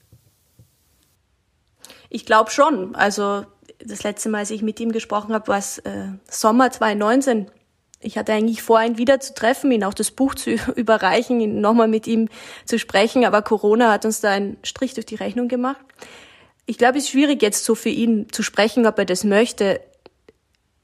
Ich 2.10 2.26
glaube 2.26 2.50
schon. 2.50 2.94
Also 2.94 3.46
das 3.84 4.02
letzte 4.02 4.28
Mal, 4.28 4.38
als 4.38 4.50
ich 4.50 4.62
mit 4.62 4.80
ihm 4.80 4.92
gesprochen 4.92 5.34
habe, 5.34 5.48
war 5.48 5.58
es 5.58 5.78
äh, 5.78 6.08
Sommer 6.28 6.70
2019. 6.70 7.50
Ich 8.00 8.16
hatte 8.16 8.32
eigentlich 8.32 8.62
vor, 8.62 8.82
ihn 8.82 8.98
wieder 8.98 9.20
zu 9.20 9.34
treffen, 9.34 9.70
ihn 9.70 9.84
auch 9.84 9.94
das 9.94 10.10
Buch 10.10 10.34
zu 10.34 10.50
überreichen, 10.76 11.40
ihn 11.40 11.60
nochmal 11.60 11.88
mit 11.88 12.06
ihm 12.06 12.28
zu 12.64 12.78
sprechen, 12.78 13.24
aber 13.24 13.42
Corona 13.42 13.92
hat 13.92 14.04
uns 14.04 14.20
da 14.20 14.30
einen 14.30 14.58
Strich 14.62 14.94
durch 14.94 15.06
die 15.06 15.16
Rechnung 15.16 15.48
gemacht. 15.48 15.84
Ich 16.66 16.78
glaube, 16.78 16.98
es 16.98 17.04
ist 17.04 17.10
schwierig 17.10 17.42
jetzt 17.42 17.64
so 17.64 17.74
für 17.74 17.88
ihn 17.88 18.28
zu 18.30 18.42
sprechen, 18.42 18.86
ob 18.86 18.98
er 18.98 19.04
das 19.04 19.24
möchte. 19.24 19.80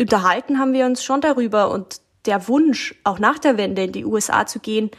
Unterhalten 0.00 0.58
haben 0.58 0.72
wir 0.72 0.84
uns 0.84 1.04
schon 1.04 1.20
darüber 1.20 1.70
und 1.70 2.00
der 2.26 2.48
Wunsch, 2.48 2.94
auch 3.04 3.18
nach 3.18 3.38
der 3.38 3.56
Wende 3.56 3.84
in 3.84 3.92
die 3.92 4.04
USA 4.04 4.46
zu 4.46 4.58
gehen, 4.58 4.90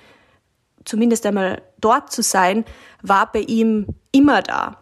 zumindest 0.85 1.25
einmal 1.25 1.61
dort 1.79 2.11
zu 2.11 2.23
sein, 2.23 2.63
war 3.01 3.31
bei 3.31 3.41
ihm 3.41 3.87
immer 4.11 4.41
da. 4.41 4.81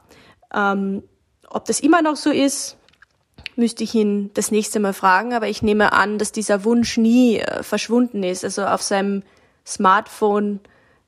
Ähm, 0.54 1.04
ob 1.50 1.66
das 1.66 1.80
immer 1.80 2.02
noch 2.02 2.16
so 2.16 2.30
ist, 2.30 2.78
müsste 3.58 3.84
ich 3.84 3.94
ihn 3.96 4.32
das 4.34 4.52
nächste 4.52 4.80
Mal 4.80 4.94
fragen, 4.94 5.34
aber 5.34 5.48
ich 5.48 5.62
nehme 5.62 5.94
an, 5.94 6.18
dass 6.18 6.32
dieser 6.32 6.64
Wunsch 6.64 6.98
nie 6.98 7.40
äh, 7.40 7.64
verschwunden 7.64 8.24
ist. 8.24 8.44
Also 8.44 8.66
auf 8.66 8.82
seinem 8.82 9.24
Smartphone, 9.66 10.60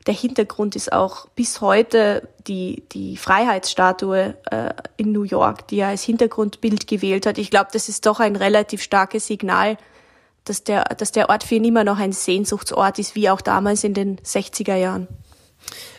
der 0.06 0.14
Hintergrund 0.14 0.76
ist 0.76 0.94
auch 0.94 1.28
bis 1.36 1.62
heute 1.62 2.28
die, 2.48 2.84
die 2.92 3.18
Freiheitsstatue 3.18 4.36
äh, 4.50 4.74
in 4.96 5.12
New 5.12 5.24
York, 5.24 5.68
die 5.68 5.80
er 5.80 5.90
als 5.90 6.04
Hintergrundbild 6.04 6.88
gewählt 6.88 7.26
hat. 7.26 7.38
Ich 7.38 7.50
glaube, 7.50 7.70
das 7.74 7.90
ist 7.90 8.06
doch 8.06 8.20
ein 8.20 8.36
relativ 8.36 8.82
starkes 8.82 9.28
Signal, 9.28 9.78
dass 10.46 10.64
der, 10.64 10.86
dass 10.86 11.12
der 11.12 11.30
Ort 11.30 11.44
für 11.44 11.56
ihn 11.56 11.66
immer 11.66 11.84
noch 11.84 12.00
ein 12.00 12.14
Sehnsuchtsort 12.14 13.00
ist, 13.00 13.16
wie 13.16 13.30
auch 13.30 13.42
damals 13.42 13.84
in 13.84 13.94
den 13.94 14.18
60er 14.20 14.76
Jahren. 14.76 15.08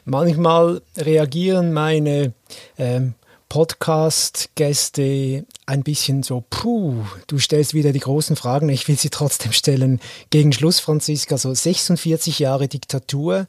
Manchmal 0.04 0.80
reagieren 0.96 1.74
meine 1.74 2.32
ähm, 2.78 3.14
Podcast-Gäste 3.48 5.44
ein 5.66 5.82
bisschen 5.82 6.22
so, 6.22 6.44
puh, 6.50 7.04
du 7.26 7.38
stellst 7.38 7.72
wieder 7.72 7.92
die 7.92 8.00
großen 8.00 8.36
Fragen, 8.36 8.68
ich 8.68 8.88
will 8.88 8.96
sie 8.98 9.10
trotzdem 9.10 9.52
stellen. 9.52 10.00
Gegen 10.30 10.52
Schluss, 10.52 10.80
Franziska, 10.80 11.38
so 11.38 11.54
46 11.54 12.38
Jahre 12.38 12.68
Diktatur, 12.68 13.46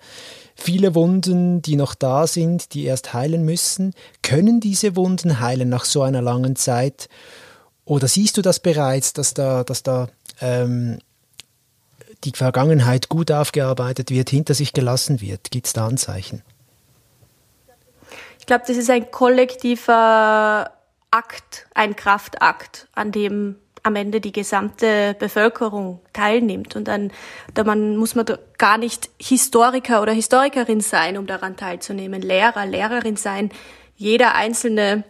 viele 0.55 0.95
Wunden, 0.95 1.61
die 1.61 1.75
noch 1.75 1.95
da 1.95 2.27
sind, 2.27 2.73
die 2.73 2.85
erst 2.85 3.13
heilen 3.13 3.43
müssen. 3.43 3.93
Können 4.21 4.61
diese 4.61 4.95
Wunden 4.95 5.39
heilen 5.39 5.69
nach 5.69 5.85
so 5.85 6.01
einer 6.01 6.21
langen 6.21 6.55
Zeit? 6.55 7.09
Oder 7.83 8.07
siehst 8.07 8.37
du 8.37 8.41
das 8.41 8.59
bereits, 8.59 9.13
dass 9.13 9.33
da, 9.33 9.63
dass 9.63 9.83
da 9.83 10.07
ähm, 10.39 10.99
die 12.23 12.31
Vergangenheit 12.31 13.09
gut 13.09 13.31
aufgearbeitet 13.31 14.11
wird, 14.11 14.29
hinter 14.29 14.53
sich 14.53 14.73
gelassen 14.73 15.21
wird? 15.21 15.51
Gibt 15.51 15.67
es 15.67 15.73
da 15.73 15.87
Anzeichen? 15.87 16.43
Glaube, 18.49 18.65
das 18.67 18.77
ist 18.77 18.89
ein 18.89 19.11
kollektiver 19.11 20.71
Akt, 21.11 21.67
ein 21.75 21.95
Kraftakt, 21.95 22.87
an 22.93 23.11
dem 23.11 23.57
am 23.83 23.95
Ende 23.95 24.19
die 24.19 24.31
gesamte 24.31 25.15
Bevölkerung 25.17 26.01
teilnimmt. 26.13 26.75
Und 26.75 26.87
dann 26.87 27.11
da 27.53 27.63
man, 27.63 27.95
muss 27.95 28.15
man 28.15 28.25
gar 28.57 28.77
nicht 28.79 29.09
Historiker 29.21 30.01
oder 30.01 30.13
Historikerin 30.13 30.81
sein, 30.81 31.17
um 31.17 31.27
daran 31.27 31.57
teilzunehmen. 31.57 32.23
Lehrer, 32.23 32.65
Lehrerin 32.65 33.17
sein. 33.17 33.51
Jeder 33.95 34.33
einzelne, 34.33 35.03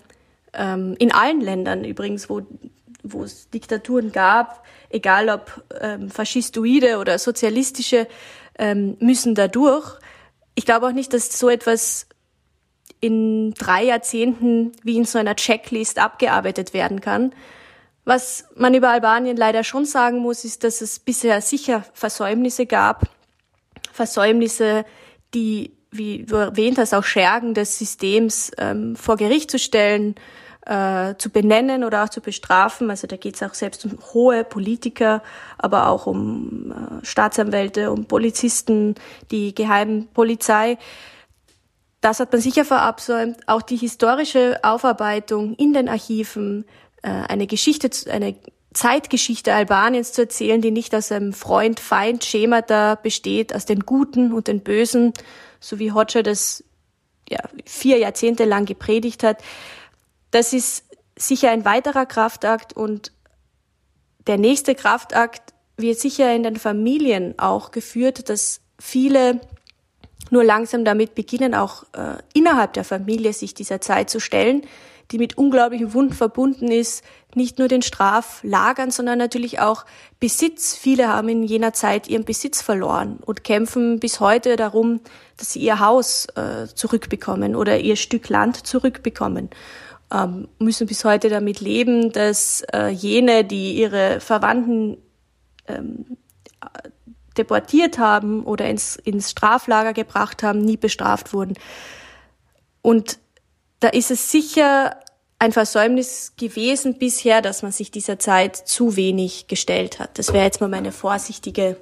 ähm, 0.54 0.96
in 1.00 1.14
allen 1.14 1.40
Ländern 1.40 1.86
übrigens, 1.86 2.30
wo, 2.30 2.42
wo 3.04 3.24
es 3.24 3.50
Diktaturen 3.50 4.12
gab, 4.12 4.66
egal 4.90 5.30
ob 5.30 5.64
ähm, 5.80 6.12
faschistoide 6.12 6.98
oder 6.98 7.18
sozialistische, 7.18 8.06
ähm, 8.58 8.98
müssen 9.00 9.34
da 9.34 9.48
durch. 9.48 9.98
Ich 10.56 10.66
glaube 10.66 10.88
auch 10.88 10.92
nicht, 10.92 11.14
dass 11.14 11.40
so 11.40 11.50
etwas 11.50 12.06
in 13.02 13.54
drei 13.54 13.86
Jahrzehnten 13.86 14.74
wie 14.84 14.98
in 14.98 15.06
so 15.06 15.20
einer 15.20 15.36
Checklist 15.36 16.00
abgearbeitet 16.00 16.74
werden 16.74 17.02
kann. 17.02 17.34
Was 18.06 18.46
man 18.56 18.74
über 18.74 18.90
Albanien 18.90 19.38
leider 19.38 19.64
schon 19.64 19.86
sagen 19.86 20.20
muss, 20.20 20.44
ist, 20.44 20.64
dass 20.64 20.82
es 20.82 21.00
bisher 21.00 21.42
sicher 21.42 21.86
Versäumnisse 21.94 22.66
gab. 22.66 23.04
Versäumnisse, 23.92 24.86
die, 25.34 25.74
wie 25.92 26.24
du 26.24 26.36
erwähnt 26.36 26.78
hast, 26.78 26.94
auch 26.94 27.04
Schergen 27.04 27.54
des 27.54 27.78
Systems 27.78 28.52
ähm, 28.58 28.96
vor 28.96 29.18
Gericht 29.18 29.52
zu 29.52 29.60
stellen, 29.60 30.16
äh, 30.66 31.16
zu 31.18 31.30
benennen 31.30 31.84
oder 31.84 32.04
auch 32.04 32.10
zu 32.10 32.22
bestrafen. 32.22 32.90
Also 32.90 33.08
da 33.08 33.18
geht 33.18 33.36
es 33.36 33.44
auch 33.44 33.54
selbst 33.54 33.86
um 33.86 33.98
hohe 34.14 34.44
Politiker, 34.44 35.22
aber 35.58 35.88
auch 35.88 36.06
um 36.06 36.72
äh, 36.72 37.06
Staatsanwälte, 37.06 37.92
um 37.92 38.06
Polizisten, 38.06 38.96
die 39.32 39.54
Geheimpolizei. 39.54 40.78
Das 42.02 42.20
hat 42.20 42.32
man 42.32 42.42
sicher 42.42 42.66
verabsäumt. 42.66 43.38
Auch 43.48 43.62
die 43.62 43.76
historische 43.76 44.60
Aufarbeitung 44.64 45.56
in 45.56 45.74
den 45.74 45.90
Archiven, 45.90 46.66
äh, 47.02 47.10
eine 47.10 47.48
Geschichte, 47.48 47.90
eine 48.12 48.36
Zeitgeschichte 48.74 49.54
Albaniens 49.54 50.14
zu 50.14 50.22
erzählen, 50.22 50.62
die 50.62 50.72
nicht 50.72 50.94
aus 50.94 51.12
einem 51.12 51.34
Freund-Feind-Schema 51.34 52.62
da 52.62 52.96
besteht, 52.96 53.54
aus 53.54 53.66
den 53.66 53.82
Guten 53.82 54.32
und 54.32 54.48
den 54.48 54.62
Bösen, 54.62 55.14
so 55.60 55.80
wie 55.80 55.92
Hoxha 55.92 56.22
das 56.22 56.64
ja, 57.28 57.40
vier 57.66 57.98
Jahrzehnte 57.98 58.46
lang 58.46 58.66
gepredigt 58.66 59.24
hat. 59.24 59.42
Das 60.32 60.54
ist 60.54 60.86
sicher 61.18 61.50
ein 61.52 61.66
weiterer 61.66 62.06
Kraftakt 62.06 62.74
und 62.74 63.12
der 64.28 64.38
nächste 64.38 64.76
Kraftakt 64.76 65.54
wird 65.76 66.00
sicher 66.00 66.34
in 66.34 66.44
den 66.44 66.58
Familien 66.58 67.38
auch 67.40 67.72
geführt, 67.72 68.30
dass 68.30 68.62
viele 68.80 69.42
nur 70.32 70.44
langsam 70.44 70.86
damit 70.86 71.16
beginnen, 71.16 71.56
auch 71.56 71.84
äh, 71.94 72.18
innerhalb 72.34 72.74
der 72.74 72.84
Familie 72.84 73.34
sich 73.34 73.54
dieser 73.54 73.82
Zeit 73.82 74.10
zu 74.10 74.20
stellen, 74.20 74.64
die 75.12 75.18
mit 75.18 75.38
unglaublichen 75.38 75.94
Wunden 75.94 76.14
verbunden 76.14 76.70
ist, 76.72 77.04
nicht 77.36 77.60
nur 77.60 77.68
den 77.68 77.82
Straflagern, 77.82 78.92
sondern 78.92 79.18
natürlich 79.18 79.60
auch 79.60 79.86
Besitz. 80.20 80.76
Viele 80.76 81.08
haben 81.08 81.30
in 81.30 81.44
jener 81.44 81.74
Zeit 81.74 82.08
ihren 82.08 82.26
Besitz 82.26 82.62
verloren 82.62 83.20
und 83.26 83.44
kämpfen 83.44 84.00
bis 84.00 84.20
heute 84.20 84.56
darum, 84.56 85.02
dass 85.38 85.54
sie 85.54 85.60
ihr 85.60 85.80
Haus 85.80 86.28
äh, 86.36 86.68
zurückbekommen 86.74 87.56
oder 87.56 87.80
ihr 87.80 87.96
Stück 87.96 88.30
Land 88.30 88.68
zurückbekommen. 88.68 89.50
Ähm, 90.12 90.48
müssen 90.58 90.88
bis 90.88 91.06
heute 91.06 91.30
damit 91.30 91.60
leben, 91.60 92.12
dass 92.12 92.64
äh, 92.74 92.88
jene, 92.90 93.44
die 93.46 93.74
ihre 93.74 94.20
Verwandten 94.20 94.98
ähm, 95.68 96.18
deportiert 97.38 97.98
haben 97.98 98.44
oder 98.44 98.66
ins, 98.70 98.96
ins 98.96 99.32
Straflager 99.32 99.94
gebracht 99.94 100.44
haben, 100.44 100.60
nie 100.60 100.78
bestraft 100.78 101.34
wurden. 101.34 101.56
Und 102.82 103.20
da 103.80 103.90
ist 103.90 104.12
es 104.12 104.32
sicher 104.32 104.98
ein 105.40 105.54
Versäumnis 105.54 106.34
gewesen 106.38 107.00
bisher, 107.00 107.42
dass 107.42 107.62
man 107.64 107.72
sich 107.72 107.92
dieser 107.92 108.20
Zeit 108.20 108.56
zu 108.56 108.98
wenig 108.98 109.48
gestellt 109.48 110.00
hat. 110.00 110.20
Das 110.20 110.34
wäre 110.34 110.44
jetzt 110.44 110.60
mal 110.60 110.68
meine 110.70 110.92
vorsichtige, 110.92 111.78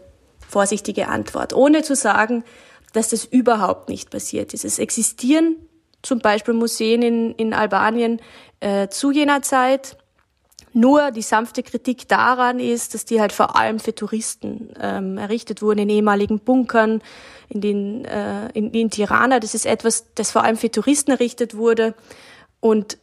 vorsichtige 0.48 1.08
Antwort. 1.08 1.54
Ohne 1.54 1.82
zu 1.82 1.96
sagen, 1.96 2.44
dass 2.94 3.10
das 3.10 3.26
überhaupt 3.26 3.90
nicht 3.90 4.12
passiert 4.12 4.54
ist. 4.54 4.64
Es 4.64 4.80
existieren 4.80 5.56
zum 6.04 6.20
Beispiel 6.20 6.54
Museen 6.54 7.02
in, 7.02 7.32
in 7.34 7.54
Albanien 7.54 8.22
äh, 8.60 8.88
zu 8.90 9.12
jener 9.12 9.42
Zeit. 9.42 9.98
Nur 10.78 11.10
die 11.10 11.24
sanfte 11.24 11.64
Kritik 11.64 12.08
daran 12.08 12.60
ist, 12.60 12.94
dass 12.94 13.04
die 13.04 13.20
halt 13.20 13.34
vor 13.34 13.56
allem 13.56 13.80
für 13.80 13.96
Touristen 13.96 14.70
ähm, 14.80 15.18
errichtet 15.18 15.64
wurden 15.64 15.80
in 15.80 15.90
ehemaligen 15.90 16.38
Bunkern, 16.38 17.02
in 17.50 17.62
den 17.62 18.06
äh, 18.06 18.50
in, 18.54 18.70
in 18.70 18.92
Tirana. 18.92 19.40
Das 19.40 19.56
ist 19.56 19.66
etwas, 19.66 20.06
das 20.14 20.30
vor 20.30 20.44
allem 20.44 20.56
für 20.56 20.70
Touristen 20.70 21.10
errichtet 21.10 21.58
wurde 21.58 21.96
und 22.60 23.00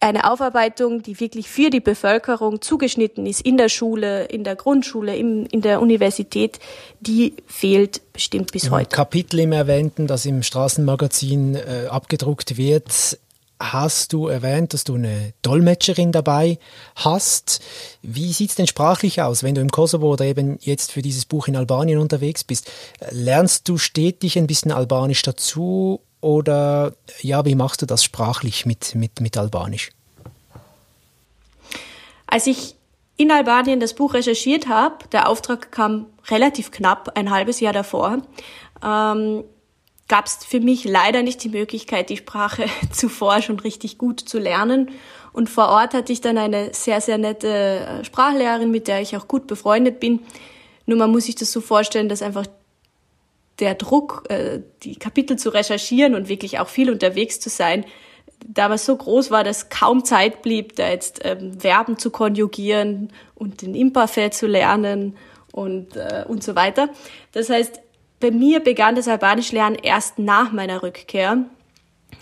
eine 0.00 0.30
Aufarbeitung, 0.30 1.02
die 1.02 1.18
wirklich 1.18 1.48
für 1.48 1.70
die 1.70 1.80
Bevölkerung 1.80 2.60
zugeschnitten 2.60 3.24
ist, 3.24 3.40
in 3.40 3.56
der 3.56 3.70
Schule, 3.70 4.26
in 4.26 4.44
der 4.44 4.54
Grundschule, 4.54 5.16
in, 5.16 5.46
in 5.46 5.62
der 5.62 5.80
Universität, 5.80 6.58
die 7.00 7.36
fehlt 7.46 8.12
bestimmt 8.12 8.52
bis 8.52 8.64
Im 8.64 8.72
heute. 8.72 8.94
Kapitel 8.94 9.40
im 9.40 9.52
Erwähnten, 9.52 10.06
das 10.06 10.26
im 10.26 10.42
Straßenmagazin 10.42 11.54
äh, 11.54 11.86
abgedruckt 11.88 12.58
wird, 12.58 13.18
hast 13.58 14.12
du 14.12 14.26
erwähnt, 14.26 14.74
dass 14.74 14.84
du 14.84 14.94
eine 14.94 15.32
Dolmetscherin 15.42 16.12
dabei 16.12 16.58
hast. 16.94 17.60
Wie 18.02 18.32
sieht 18.32 18.50
es 18.50 18.56
denn 18.56 18.66
sprachlich 18.66 19.22
aus, 19.22 19.42
wenn 19.42 19.54
du 19.54 19.60
im 19.60 19.70
Kosovo 19.70 20.12
oder 20.12 20.24
eben 20.24 20.58
jetzt 20.60 20.92
für 20.92 21.02
dieses 21.02 21.24
Buch 21.24 21.48
in 21.48 21.56
Albanien 21.56 21.98
unterwegs 21.98 22.44
bist? 22.44 22.70
Lernst 23.10 23.68
du 23.68 23.78
stetig 23.78 24.36
ein 24.36 24.46
bisschen 24.46 24.72
Albanisch 24.72 25.22
dazu 25.22 26.00
oder 26.20 26.92
ja, 27.22 27.44
wie 27.44 27.54
machst 27.54 27.82
du 27.82 27.86
das 27.86 28.04
sprachlich 28.04 28.66
mit, 28.66 28.94
mit, 28.94 29.20
mit 29.20 29.36
Albanisch? 29.36 29.90
Als 32.26 32.46
ich 32.46 32.74
in 33.16 33.30
Albanien 33.30 33.80
das 33.80 33.94
Buch 33.94 34.14
recherchiert 34.14 34.68
habe, 34.68 35.08
der 35.12 35.28
Auftrag 35.28 35.72
kam 35.72 36.06
relativ 36.28 36.70
knapp, 36.70 37.12
ein 37.16 37.30
halbes 37.30 37.60
Jahr 37.60 37.72
davor, 37.72 38.18
ähm, 38.84 39.44
gab 40.08 40.26
es 40.26 40.44
für 40.44 40.60
mich 40.60 40.84
leider 40.84 41.22
nicht 41.22 41.42
die 41.42 41.48
Möglichkeit, 41.48 42.10
die 42.10 42.16
Sprache 42.16 42.66
zuvor 42.92 43.42
schon 43.42 43.58
richtig 43.58 43.98
gut 43.98 44.20
zu 44.20 44.38
lernen. 44.38 44.90
Und 45.32 45.50
vor 45.50 45.68
Ort 45.68 45.94
hatte 45.94 46.12
ich 46.12 46.20
dann 46.20 46.38
eine 46.38 46.72
sehr, 46.72 47.00
sehr 47.00 47.18
nette 47.18 47.48
äh, 47.48 48.04
Sprachlehrerin, 48.04 48.70
mit 48.70 48.88
der 48.88 49.02
ich 49.02 49.16
auch 49.16 49.28
gut 49.28 49.46
befreundet 49.46 50.00
bin. 50.00 50.20
Nur 50.86 50.98
man 50.98 51.10
muss 51.10 51.24
sich 51.26 51.34
das 51.34 51.52
so 51.52 51.60
vorstellen, 51.60 52.08
dass 52.08 52.22
einfach 52.22 52.46
der 53.58 53.74
Druck, 53.74 54.24
äh, 54.28 54.60
die 54.82 54.96
Kapitel 54.96 55.38
zu 55.38 55.50
recherchieren 55.50 56.14
und 56.14 56.28
wirklich 56.28 56.58
auch 56.58 56.68
viel 56.68 56.90
unterwegs 56.90 57.40
zu 57.40 57.48
sein, 57.48 57.84
damals 58.46 58.86
so 58.86 58.96
groß 58.96 59.30
war, 59.30 59.44
dass 59.44 59.68
kaum 59.68 60.04
Zeit 60.04 60.42
blieb, 60.42 60.76
da 60.76 60.88
jetzt 60.88 61.20
ähm, 61.24 61.58
Verben 61.58 61.98
zu 61.98 62.10
konjugieren 62.10 63.10
und 63.34 63.62
den 63.62 63.74
Imperfekt 63.74 64.34
zu 64.34 64.46
lernen 64.46 65.16
und, 65.52 65.96
äh, 65.96 66.24
und 66.28 66.42
so 66.42 66.54
weiter. 66.54 66.88
Das 67.32 67.50
heißt, 67.50 67.80
bei 68.20 68.30
mir 68.30 68.60
begann 68.60 68.94
das 68.94 69.08
Albanisch-Lernen 69.08 69.76
erst 69.82 70.18
nach 70.18 70.52
meiner 70.52 70.82
Rückkehr. 70.82 71.44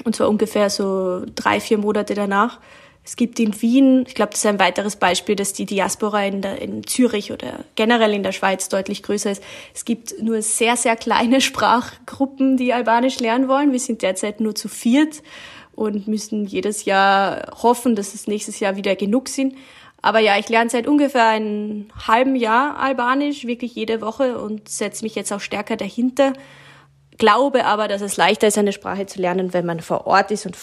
Und 0.05 0.17
zwar 0.17 0.29
ungefähr 0.29 0.71
so 0.71 1.25
drei, 1.35 1.61
vier 1.61 1.79
Monate 1.79 2.15
danach. 2.15 2.59
Es 3.07 3.17
gibt 3.17 3.39
in 3.39 3.61
Wien, 3.61 4.05
ich 4.09 4.15
glaube, 4.15 4.31
das 4.31 4.41
ist 4.41 4.47
ein 4.47 4.59
weiteres 4.59 4.97
Beispiel, 4.97 5.37
dass 5.37 5.53
die 5.53 5.67
Diaspora 5.67 6.25
in, 6.25 6.41
der, 6.41 6.63
in 6.63 6.87
Zürich 6.87 7.33
oder 7.33 7.61
generell 7.75 8.15
in 8.15 8.23
der 8.23 8.33
Schweiz 8.33 8.71
deutlich 8.71 9.03
größer 9.03 9.31
ist. 9.31 9.43
Es 9.75 9.85
gibt 9.85 10.23
nur 10.23 10.41
sehr, 10.41 10.77
sehr 10.77 10.97
kleine 10.97 11.41
Sprachgruppen, 11.43 12.57
die 12.57 12.73
Albanisch 12.73 13.21
lernen 13.21 13.47
wollen. 13.47 13.73
Wir 13.73 13.81
sind 13.81 14.01
derzeit 14.01 14.41
nur 14.41 14.55
zu 14.55 14.69
viert 14.69 15.23
und 15.75 16.09
müssen 16.09 16.47
jedes 16.47 16.87
Jahr 16.87 17.53
hoffen, 17.63 17.95
dass 17.95 18.15
es 18.15 18.27
nächstes 18.27 18.59
Jahr 18.61 18.77
wieder 18.77 18.97
genug 18.97 19.29
sind. 19.29 19.55
Aber 20.05 20.19
ja, 20.19 20.39
ich 20.39 20.51
lerne 20.51 20.69
seit 20.69 20.87
ungefähr 20.87 21.27
einem 21.29 21.87
halben 22.07 22.37
Jahr 22.37 22.79
Albanisch, 22.79 23.47
wirklich 23.47 23.75
jede 23.75 24.03
Woche 24.03 24.37
und 24.39 24.69
setze 24.69 25.03
mich 25.03 25.15
jetzt 25.15 25.33
auch 25.33 25.41
stärker 25.41 25.79
dahinter. 25.79 26.35
Glaube 27.17 27.65
aber, 27.65 27.89
dass 27.89 28.03
es 28.03 28.19
leichter 28.19 28.49
ist, 28.49 28.59
eine 28.59 28.75
Sprache 28.75 29.07
zu 29.07 29.19
lernen, 29.19 29.55
wenn 29.55 29.65
man 29.65 29.81
vor 29.81 30.07
Ort 30.07 30.31
ist 30.31 30.45
und 30.45 30.59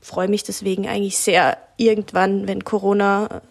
freue 0.00 0.26
mich 0.26 0.42
deswegen 0.42 0.88
eigentlich 0.88 1.18
sehr, 1.18 1.56
irgendwann, 1.76 2.48
wenn 2.48 2.64
Corona 2.64 3.42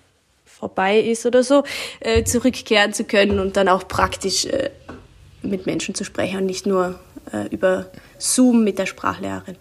vorbei 0.43 0.99
ist 0.99 1.25
oder 1.25 1.41
so, 1.41 1.63
äh, 2.01 2.25
zurückkehren 2.25 2.91
zu 2.91 3.05
können 3.05 3.39
und 3.39 3.55
dann 3.55 3.69
auch 3.69 3.87
praktisch 3.87 4.43
äh, 4.43 4.71
mit 5.41 5.65
Menschen 5.65 5.95
zu 5.95 6.03
sprechen 6.03 6.39
und 6.39 6.47
nicht 6.47 6.65
nur 6.65 6.99
äh, 7.31 7.47
über 7.47 7.85
Zoom 8.17 8.65
mit 8.65 8.77
der 8.77 8.87
Sprachlehrerin. 8.87 9.55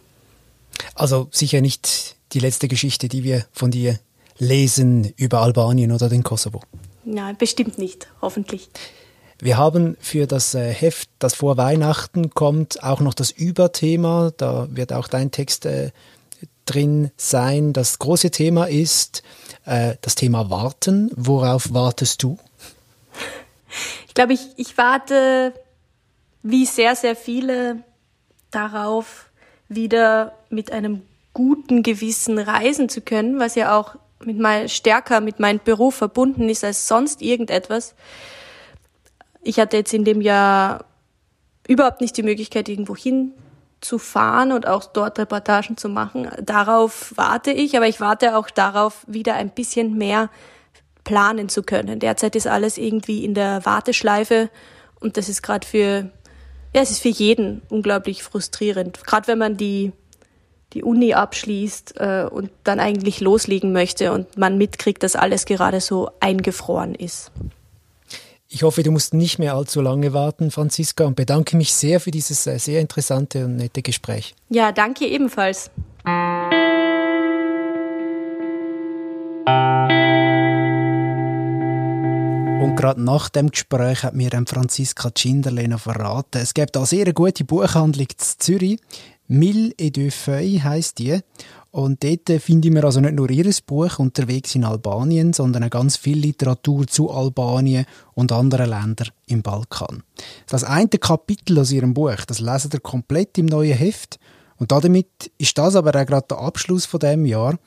Also 0.97 1.29
sicher 1.31 1.61
nicht 1.61 2.17
die 2.33 2.41
letzte 2.41 2.67
Geschichte, 2.67 3.07
die 3.07 3.23
wir 3.23 3.47
von 3.53 3.71
dir 3.71 4.01
lesen 4.39 5.13
über 5.17 5.41
Albanien 5.41 5.93
oder 5.93 6.09
den 6.09 6.23
Kosovo. 6.23 6.63
Nein, 7.05 7.37
bestimmt 7.39 7.79
nicht, 7.79 8.09
hoffentlich. 8.21 8.69
Wir 9.41 9.57
haben 9.57 9.97
für 10.01 10.27
das 10.27 10.55
äh, 10.55 10.73
Heft, 10.73 11.09
das 11.21 11.35
vor 11.35 11.57
Weihnachten 11.57 12.31
kommt, 12.31 12.83
auch 12.83 13.01
noch 13.01 13.15
das 13.15 13.31
Überthema. 13.31 14.33
Da 14.37 14.67
wird 14.71 14.93
auch 14.93 15.07
dein 15.07 15.31
Text 15.31 15.65
äh, 15.65 15.93
drin 16.67 17.11
sein. 17.17 17.73
Das 17.73 17.99
große 17.99 18.31
Thema 18.31 18.65
ist 18.65 19.23
äh, 19.65 19.95
das 20.03 20.17
Thema 20.17 20.51
Warten. 20.51 21.11
Worauf 21.15 21.73
wartest 21.73 22.23
du? 22.23 22.39
Ich 24.09 24.15
glaube, 24.15 24.33
ich, 24.33 24.41
ich 24.57 24.77
warte 24.77 25.53
wie 26.43 26.67
sehr, 26.67 26.97
sehr 26.97 27.15
viele 27.15 27.79
darauf, 28.51 29.31
wieder 29.69 30.33
mit 30.51 30.73
einem 30.73 31.03
guten 31.35 31.83
Gewissen 31.83 32.39
reisen 32.39 32.89
zu 32.89 33.03
können, 33.03 33.39
was 33.39 33.55
ja 33.55 33.79
auch 33.79 33.97
mit 34.25 34.39
mein, 34.39 34.69
stärker 34.69 35.21
mit 35.21 35.41
meinem 35.41 35.61
Beruf 35.63 35.97
verbunden 35.97 36.49
ist 36.49 36.65
als 36.65 36.89
sonst 36.89 37.23
irgendetwas. 37.23 37.95
Ich 39.43 39.59
hatte 39.59 39.77
jetzt 39.77 39.95
in 39.95 40.05
dem 40.05 40.21
Jahr 40.21 40.85
überhaupt 41.67 42.01
nicht 42.01 42.17
die 42.17 42.23
Möglichkeit, 42.23 42.69
irgendwo 42.69 42.97
hin 42.97 43.33
zu 43.81 43.99
fahren 43.99 44.53
und 44.53 44.67
auch 44.67 44.85
dort 44.87 45.19
Reportagen 45.19 45.77
zu 45.77 45.89
machen. 45.89 46.29
Darauf 46.43 47.13
warte 47.17 47.53
ich, 47.53 47.77
aber 47.77 47.87
ich 47.87 48.01
warte 48.01 48.37
auch 48.37 48.51
darauf, 48.51 49.05
wieder 49.07 49.35
ein 49.35 49.51
bisschen 49.51 49.97
mehr 49.97 50.31
planen 51.05 51.49
zu 51.49 51.63
können. 51.63 52.01
Derzeit 52.01 52.35
ist 52.35 52.47
alles 52.47 52.77
irgendwie 52.77 53.25
in 53.25 53.35
der 53.35 53.65
Warteschleife 53.65 54.51
und 55.01 55.17
das 55.17 55.29
ist 55.29 55.43
gerade 55.43 55.67
für, 55.67 56.11
ja, 56.75 56.83
es 56.83 56.91
ist 56.91 57.01
für 57.01 57.09
jeden 57.09 57.63
unglaublich 57.69 58.23
frustrierend. 58.23 59.03
Gerade 59.05 59.29
wenn 59.29 59.39
man 59.39 59.57
die, 59.57 59.93
die 60.75 60.83
Uni 60.83 61.15
abschließt 61.15 61.95
äh, 61.97 62.27
und 62.31 62.51
dann 62.65 62.81
eigentlich 62.81 63.21
loslegen 63.21 63.73
möchte 63.73 64.13
und 64.13 64.37
man 64.37 64.59
mitkriegt, 64.59 65.03
dass 65.03 65.17
alles 65.17 65.47
gerade 65.47 65.81
so 65.81 66.11
eingefroren 66.21 66.95
ist. 66.95 67.31
Ich 68.51 68.63
hoffe, 68.63 68.83
du 68.83 68.91
musst 68.91 69.13
nicht 69.13 69.39
mehr 69.39 69.55
allzu 69.55 69.83
lange 69.83 70.15
warten, 70.15 70.51
Franziska, 70.51 71.05
und 71.05 71.17
bedanke 71.17 71.57
mich 71.57 71.75
sehr 71.75 72.01
für 72.01 72.11
dieses 72.11 72.47
äh, 72.47 72.59
sehr 72.59 72.81
interessante 72.81 73.45
und 73.45 73.57
nette 73.57 73.83
Gespräch. 73.83 74.35
Ja, 74.49 74.73
danke 74.73 75.07
ebenfalls. 75.07 75.71
Und 82.63 82.77
gerade 82.77 83.03
nach 83.03 83.29
dem 83.29 83.51
Gespräch 83.51 84.03
hat 84.03 84.15
mir 84.15 84.31
Franziska 84.47 85.11
Schinderlehner 85.17 85.79
verraten, 85.79 86.39
es 86.41 86.55
gibt 86.55 86.77
auch 86.79 86.87
sehr 86.87 87.13
gute 87.13 87.45
Buchhandlung 87.45 88.07
in 88.11 88.19
Zürich. 88.19 88.81
Mille 89.29 89.73
et 89.79 89.91
deux 89.91 90.11
Feuilles 90.11 90.65
heisst 90.65 90.99
die. 90.99 91.21
Und 91.71 92.03
dort 92.03 92.41
finden 92.41 92.75
wir 92.75 92.85
also 92.85 93.01
nicht 93.01 93.15
nur 93.15 93.31
ihr 93.31 93.51
Buch 93.67 93.99
unterwegs 93.99 94.55
in 94.55 94.65
Albanien, 94.65 95.35
sondern 95.35 95.65
auch 95.65 95.71
ganz 95.71 95.97
viel 95.97 96.19
Literatur 96.19 96.87
zu 96.87 97.11
Albanien 97.11 97.85
und 98.15 98.33
anderen 98.33 98.71
Ländern 98.71 99.11
im 99.27 99.43
Balkan. 99.43 100.03
Das 100.49 100.65
eine 100.65 100.89
Kapitel 100.89 101.59
aus 101.59 101.71
ihrem 101.71 101.93
Buch, 101.93 102.25
das 102.27 102.41
lesen 102.41 102.71
ihr 102.73 102.81
komplett 102.81 103.37
im 103.37 103.47
neuen 103.47 103.77
Heft. 103.77 104.19
Und 104.57 104.73
damit 104.73 105.31
ist 105.37 105.57
das 105.59 105.77
aber 105.77 105.91
auch 105.91 106.07
gerade 106.07 106.27
der 106.29 106.39
Abschluss 106.39 106.87
von 106.87 106.99
dem 107.01 107.27
Jahr. 107.27 107.59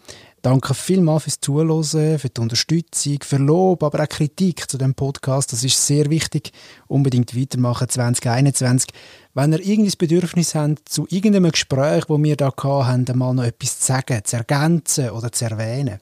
Danke 0.42 0.74
vielmals 0.74 1.24
fürs 1.24 1.40
Zuhören, 1.40 2.18
für 2.18 2.30
die 2.30 2.42
Unterstützung, 2.42 3.20
für 3.22 3.38
Lob, 3.38 3.84
aber 3.84 4.04
auch 4.04 4.10
Kritik 4.10 4.68
zu 4.68 4.80
dem 4.80 4.96
Podcast. 4.96 5.54
Das 5.54 5.64
ist 5.64 5.86
sehr 5.86 6.10
wichtig. 6.10 6.52
Unbedingt 6.88 7.38
weitermachen 7.38 7.88
2021. 7.88 8.90
Wenn 9.36 9.54
ihr 9.54 9.60
irgendein 9.60 9.94
Bedürfnis 10.00 10.56
habt 10.56 10.90
zu 10.90 11.06
irgendeinem 11.10 11.52
Gespräch, 11.52 12.06
wo 12.08 12.22
wir 12.22 12.36
da 12.36 12.52
haben, 12.58 13.06
mal 13.14 13.36
noch 13.36 13.44
etwas 13.44 13.80
zu 13.80 13.86
sagen, 13.86 14.22
zu 14.24 14.38
ergänzen 14.38 15.12
oder 15.12 15.32
zu 15.32 15.46
erwähnen. 15.46 16.00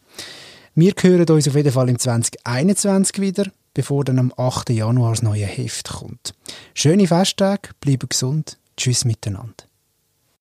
Wir 0.73 0.93
hören 1.01 1.27
uns 1.27 1.47
auf 1.47 1.55
jeden 1.55 1.73
Fall 1.73 1.89
im 1.89 1.99
2021 1.99 3.19
wieder, 3.19 3.45
bevor 3.73 4.05
dann 4.05 4.19
am 4.19 4.33
8. 4.37 4.69
Januar 4.69 5.11
das 5.11 5.21
neue 5.21 5.45
Heft 5.45 5.89
kommt. 5.89 6.33
Schöne 6.73 7.07
Festtage, 7.07 7.71
bleibt 7.81 8.09
gesund. 8.09 8.57
Tschüss 8.77 9.03
miteinander. 9.03 9.68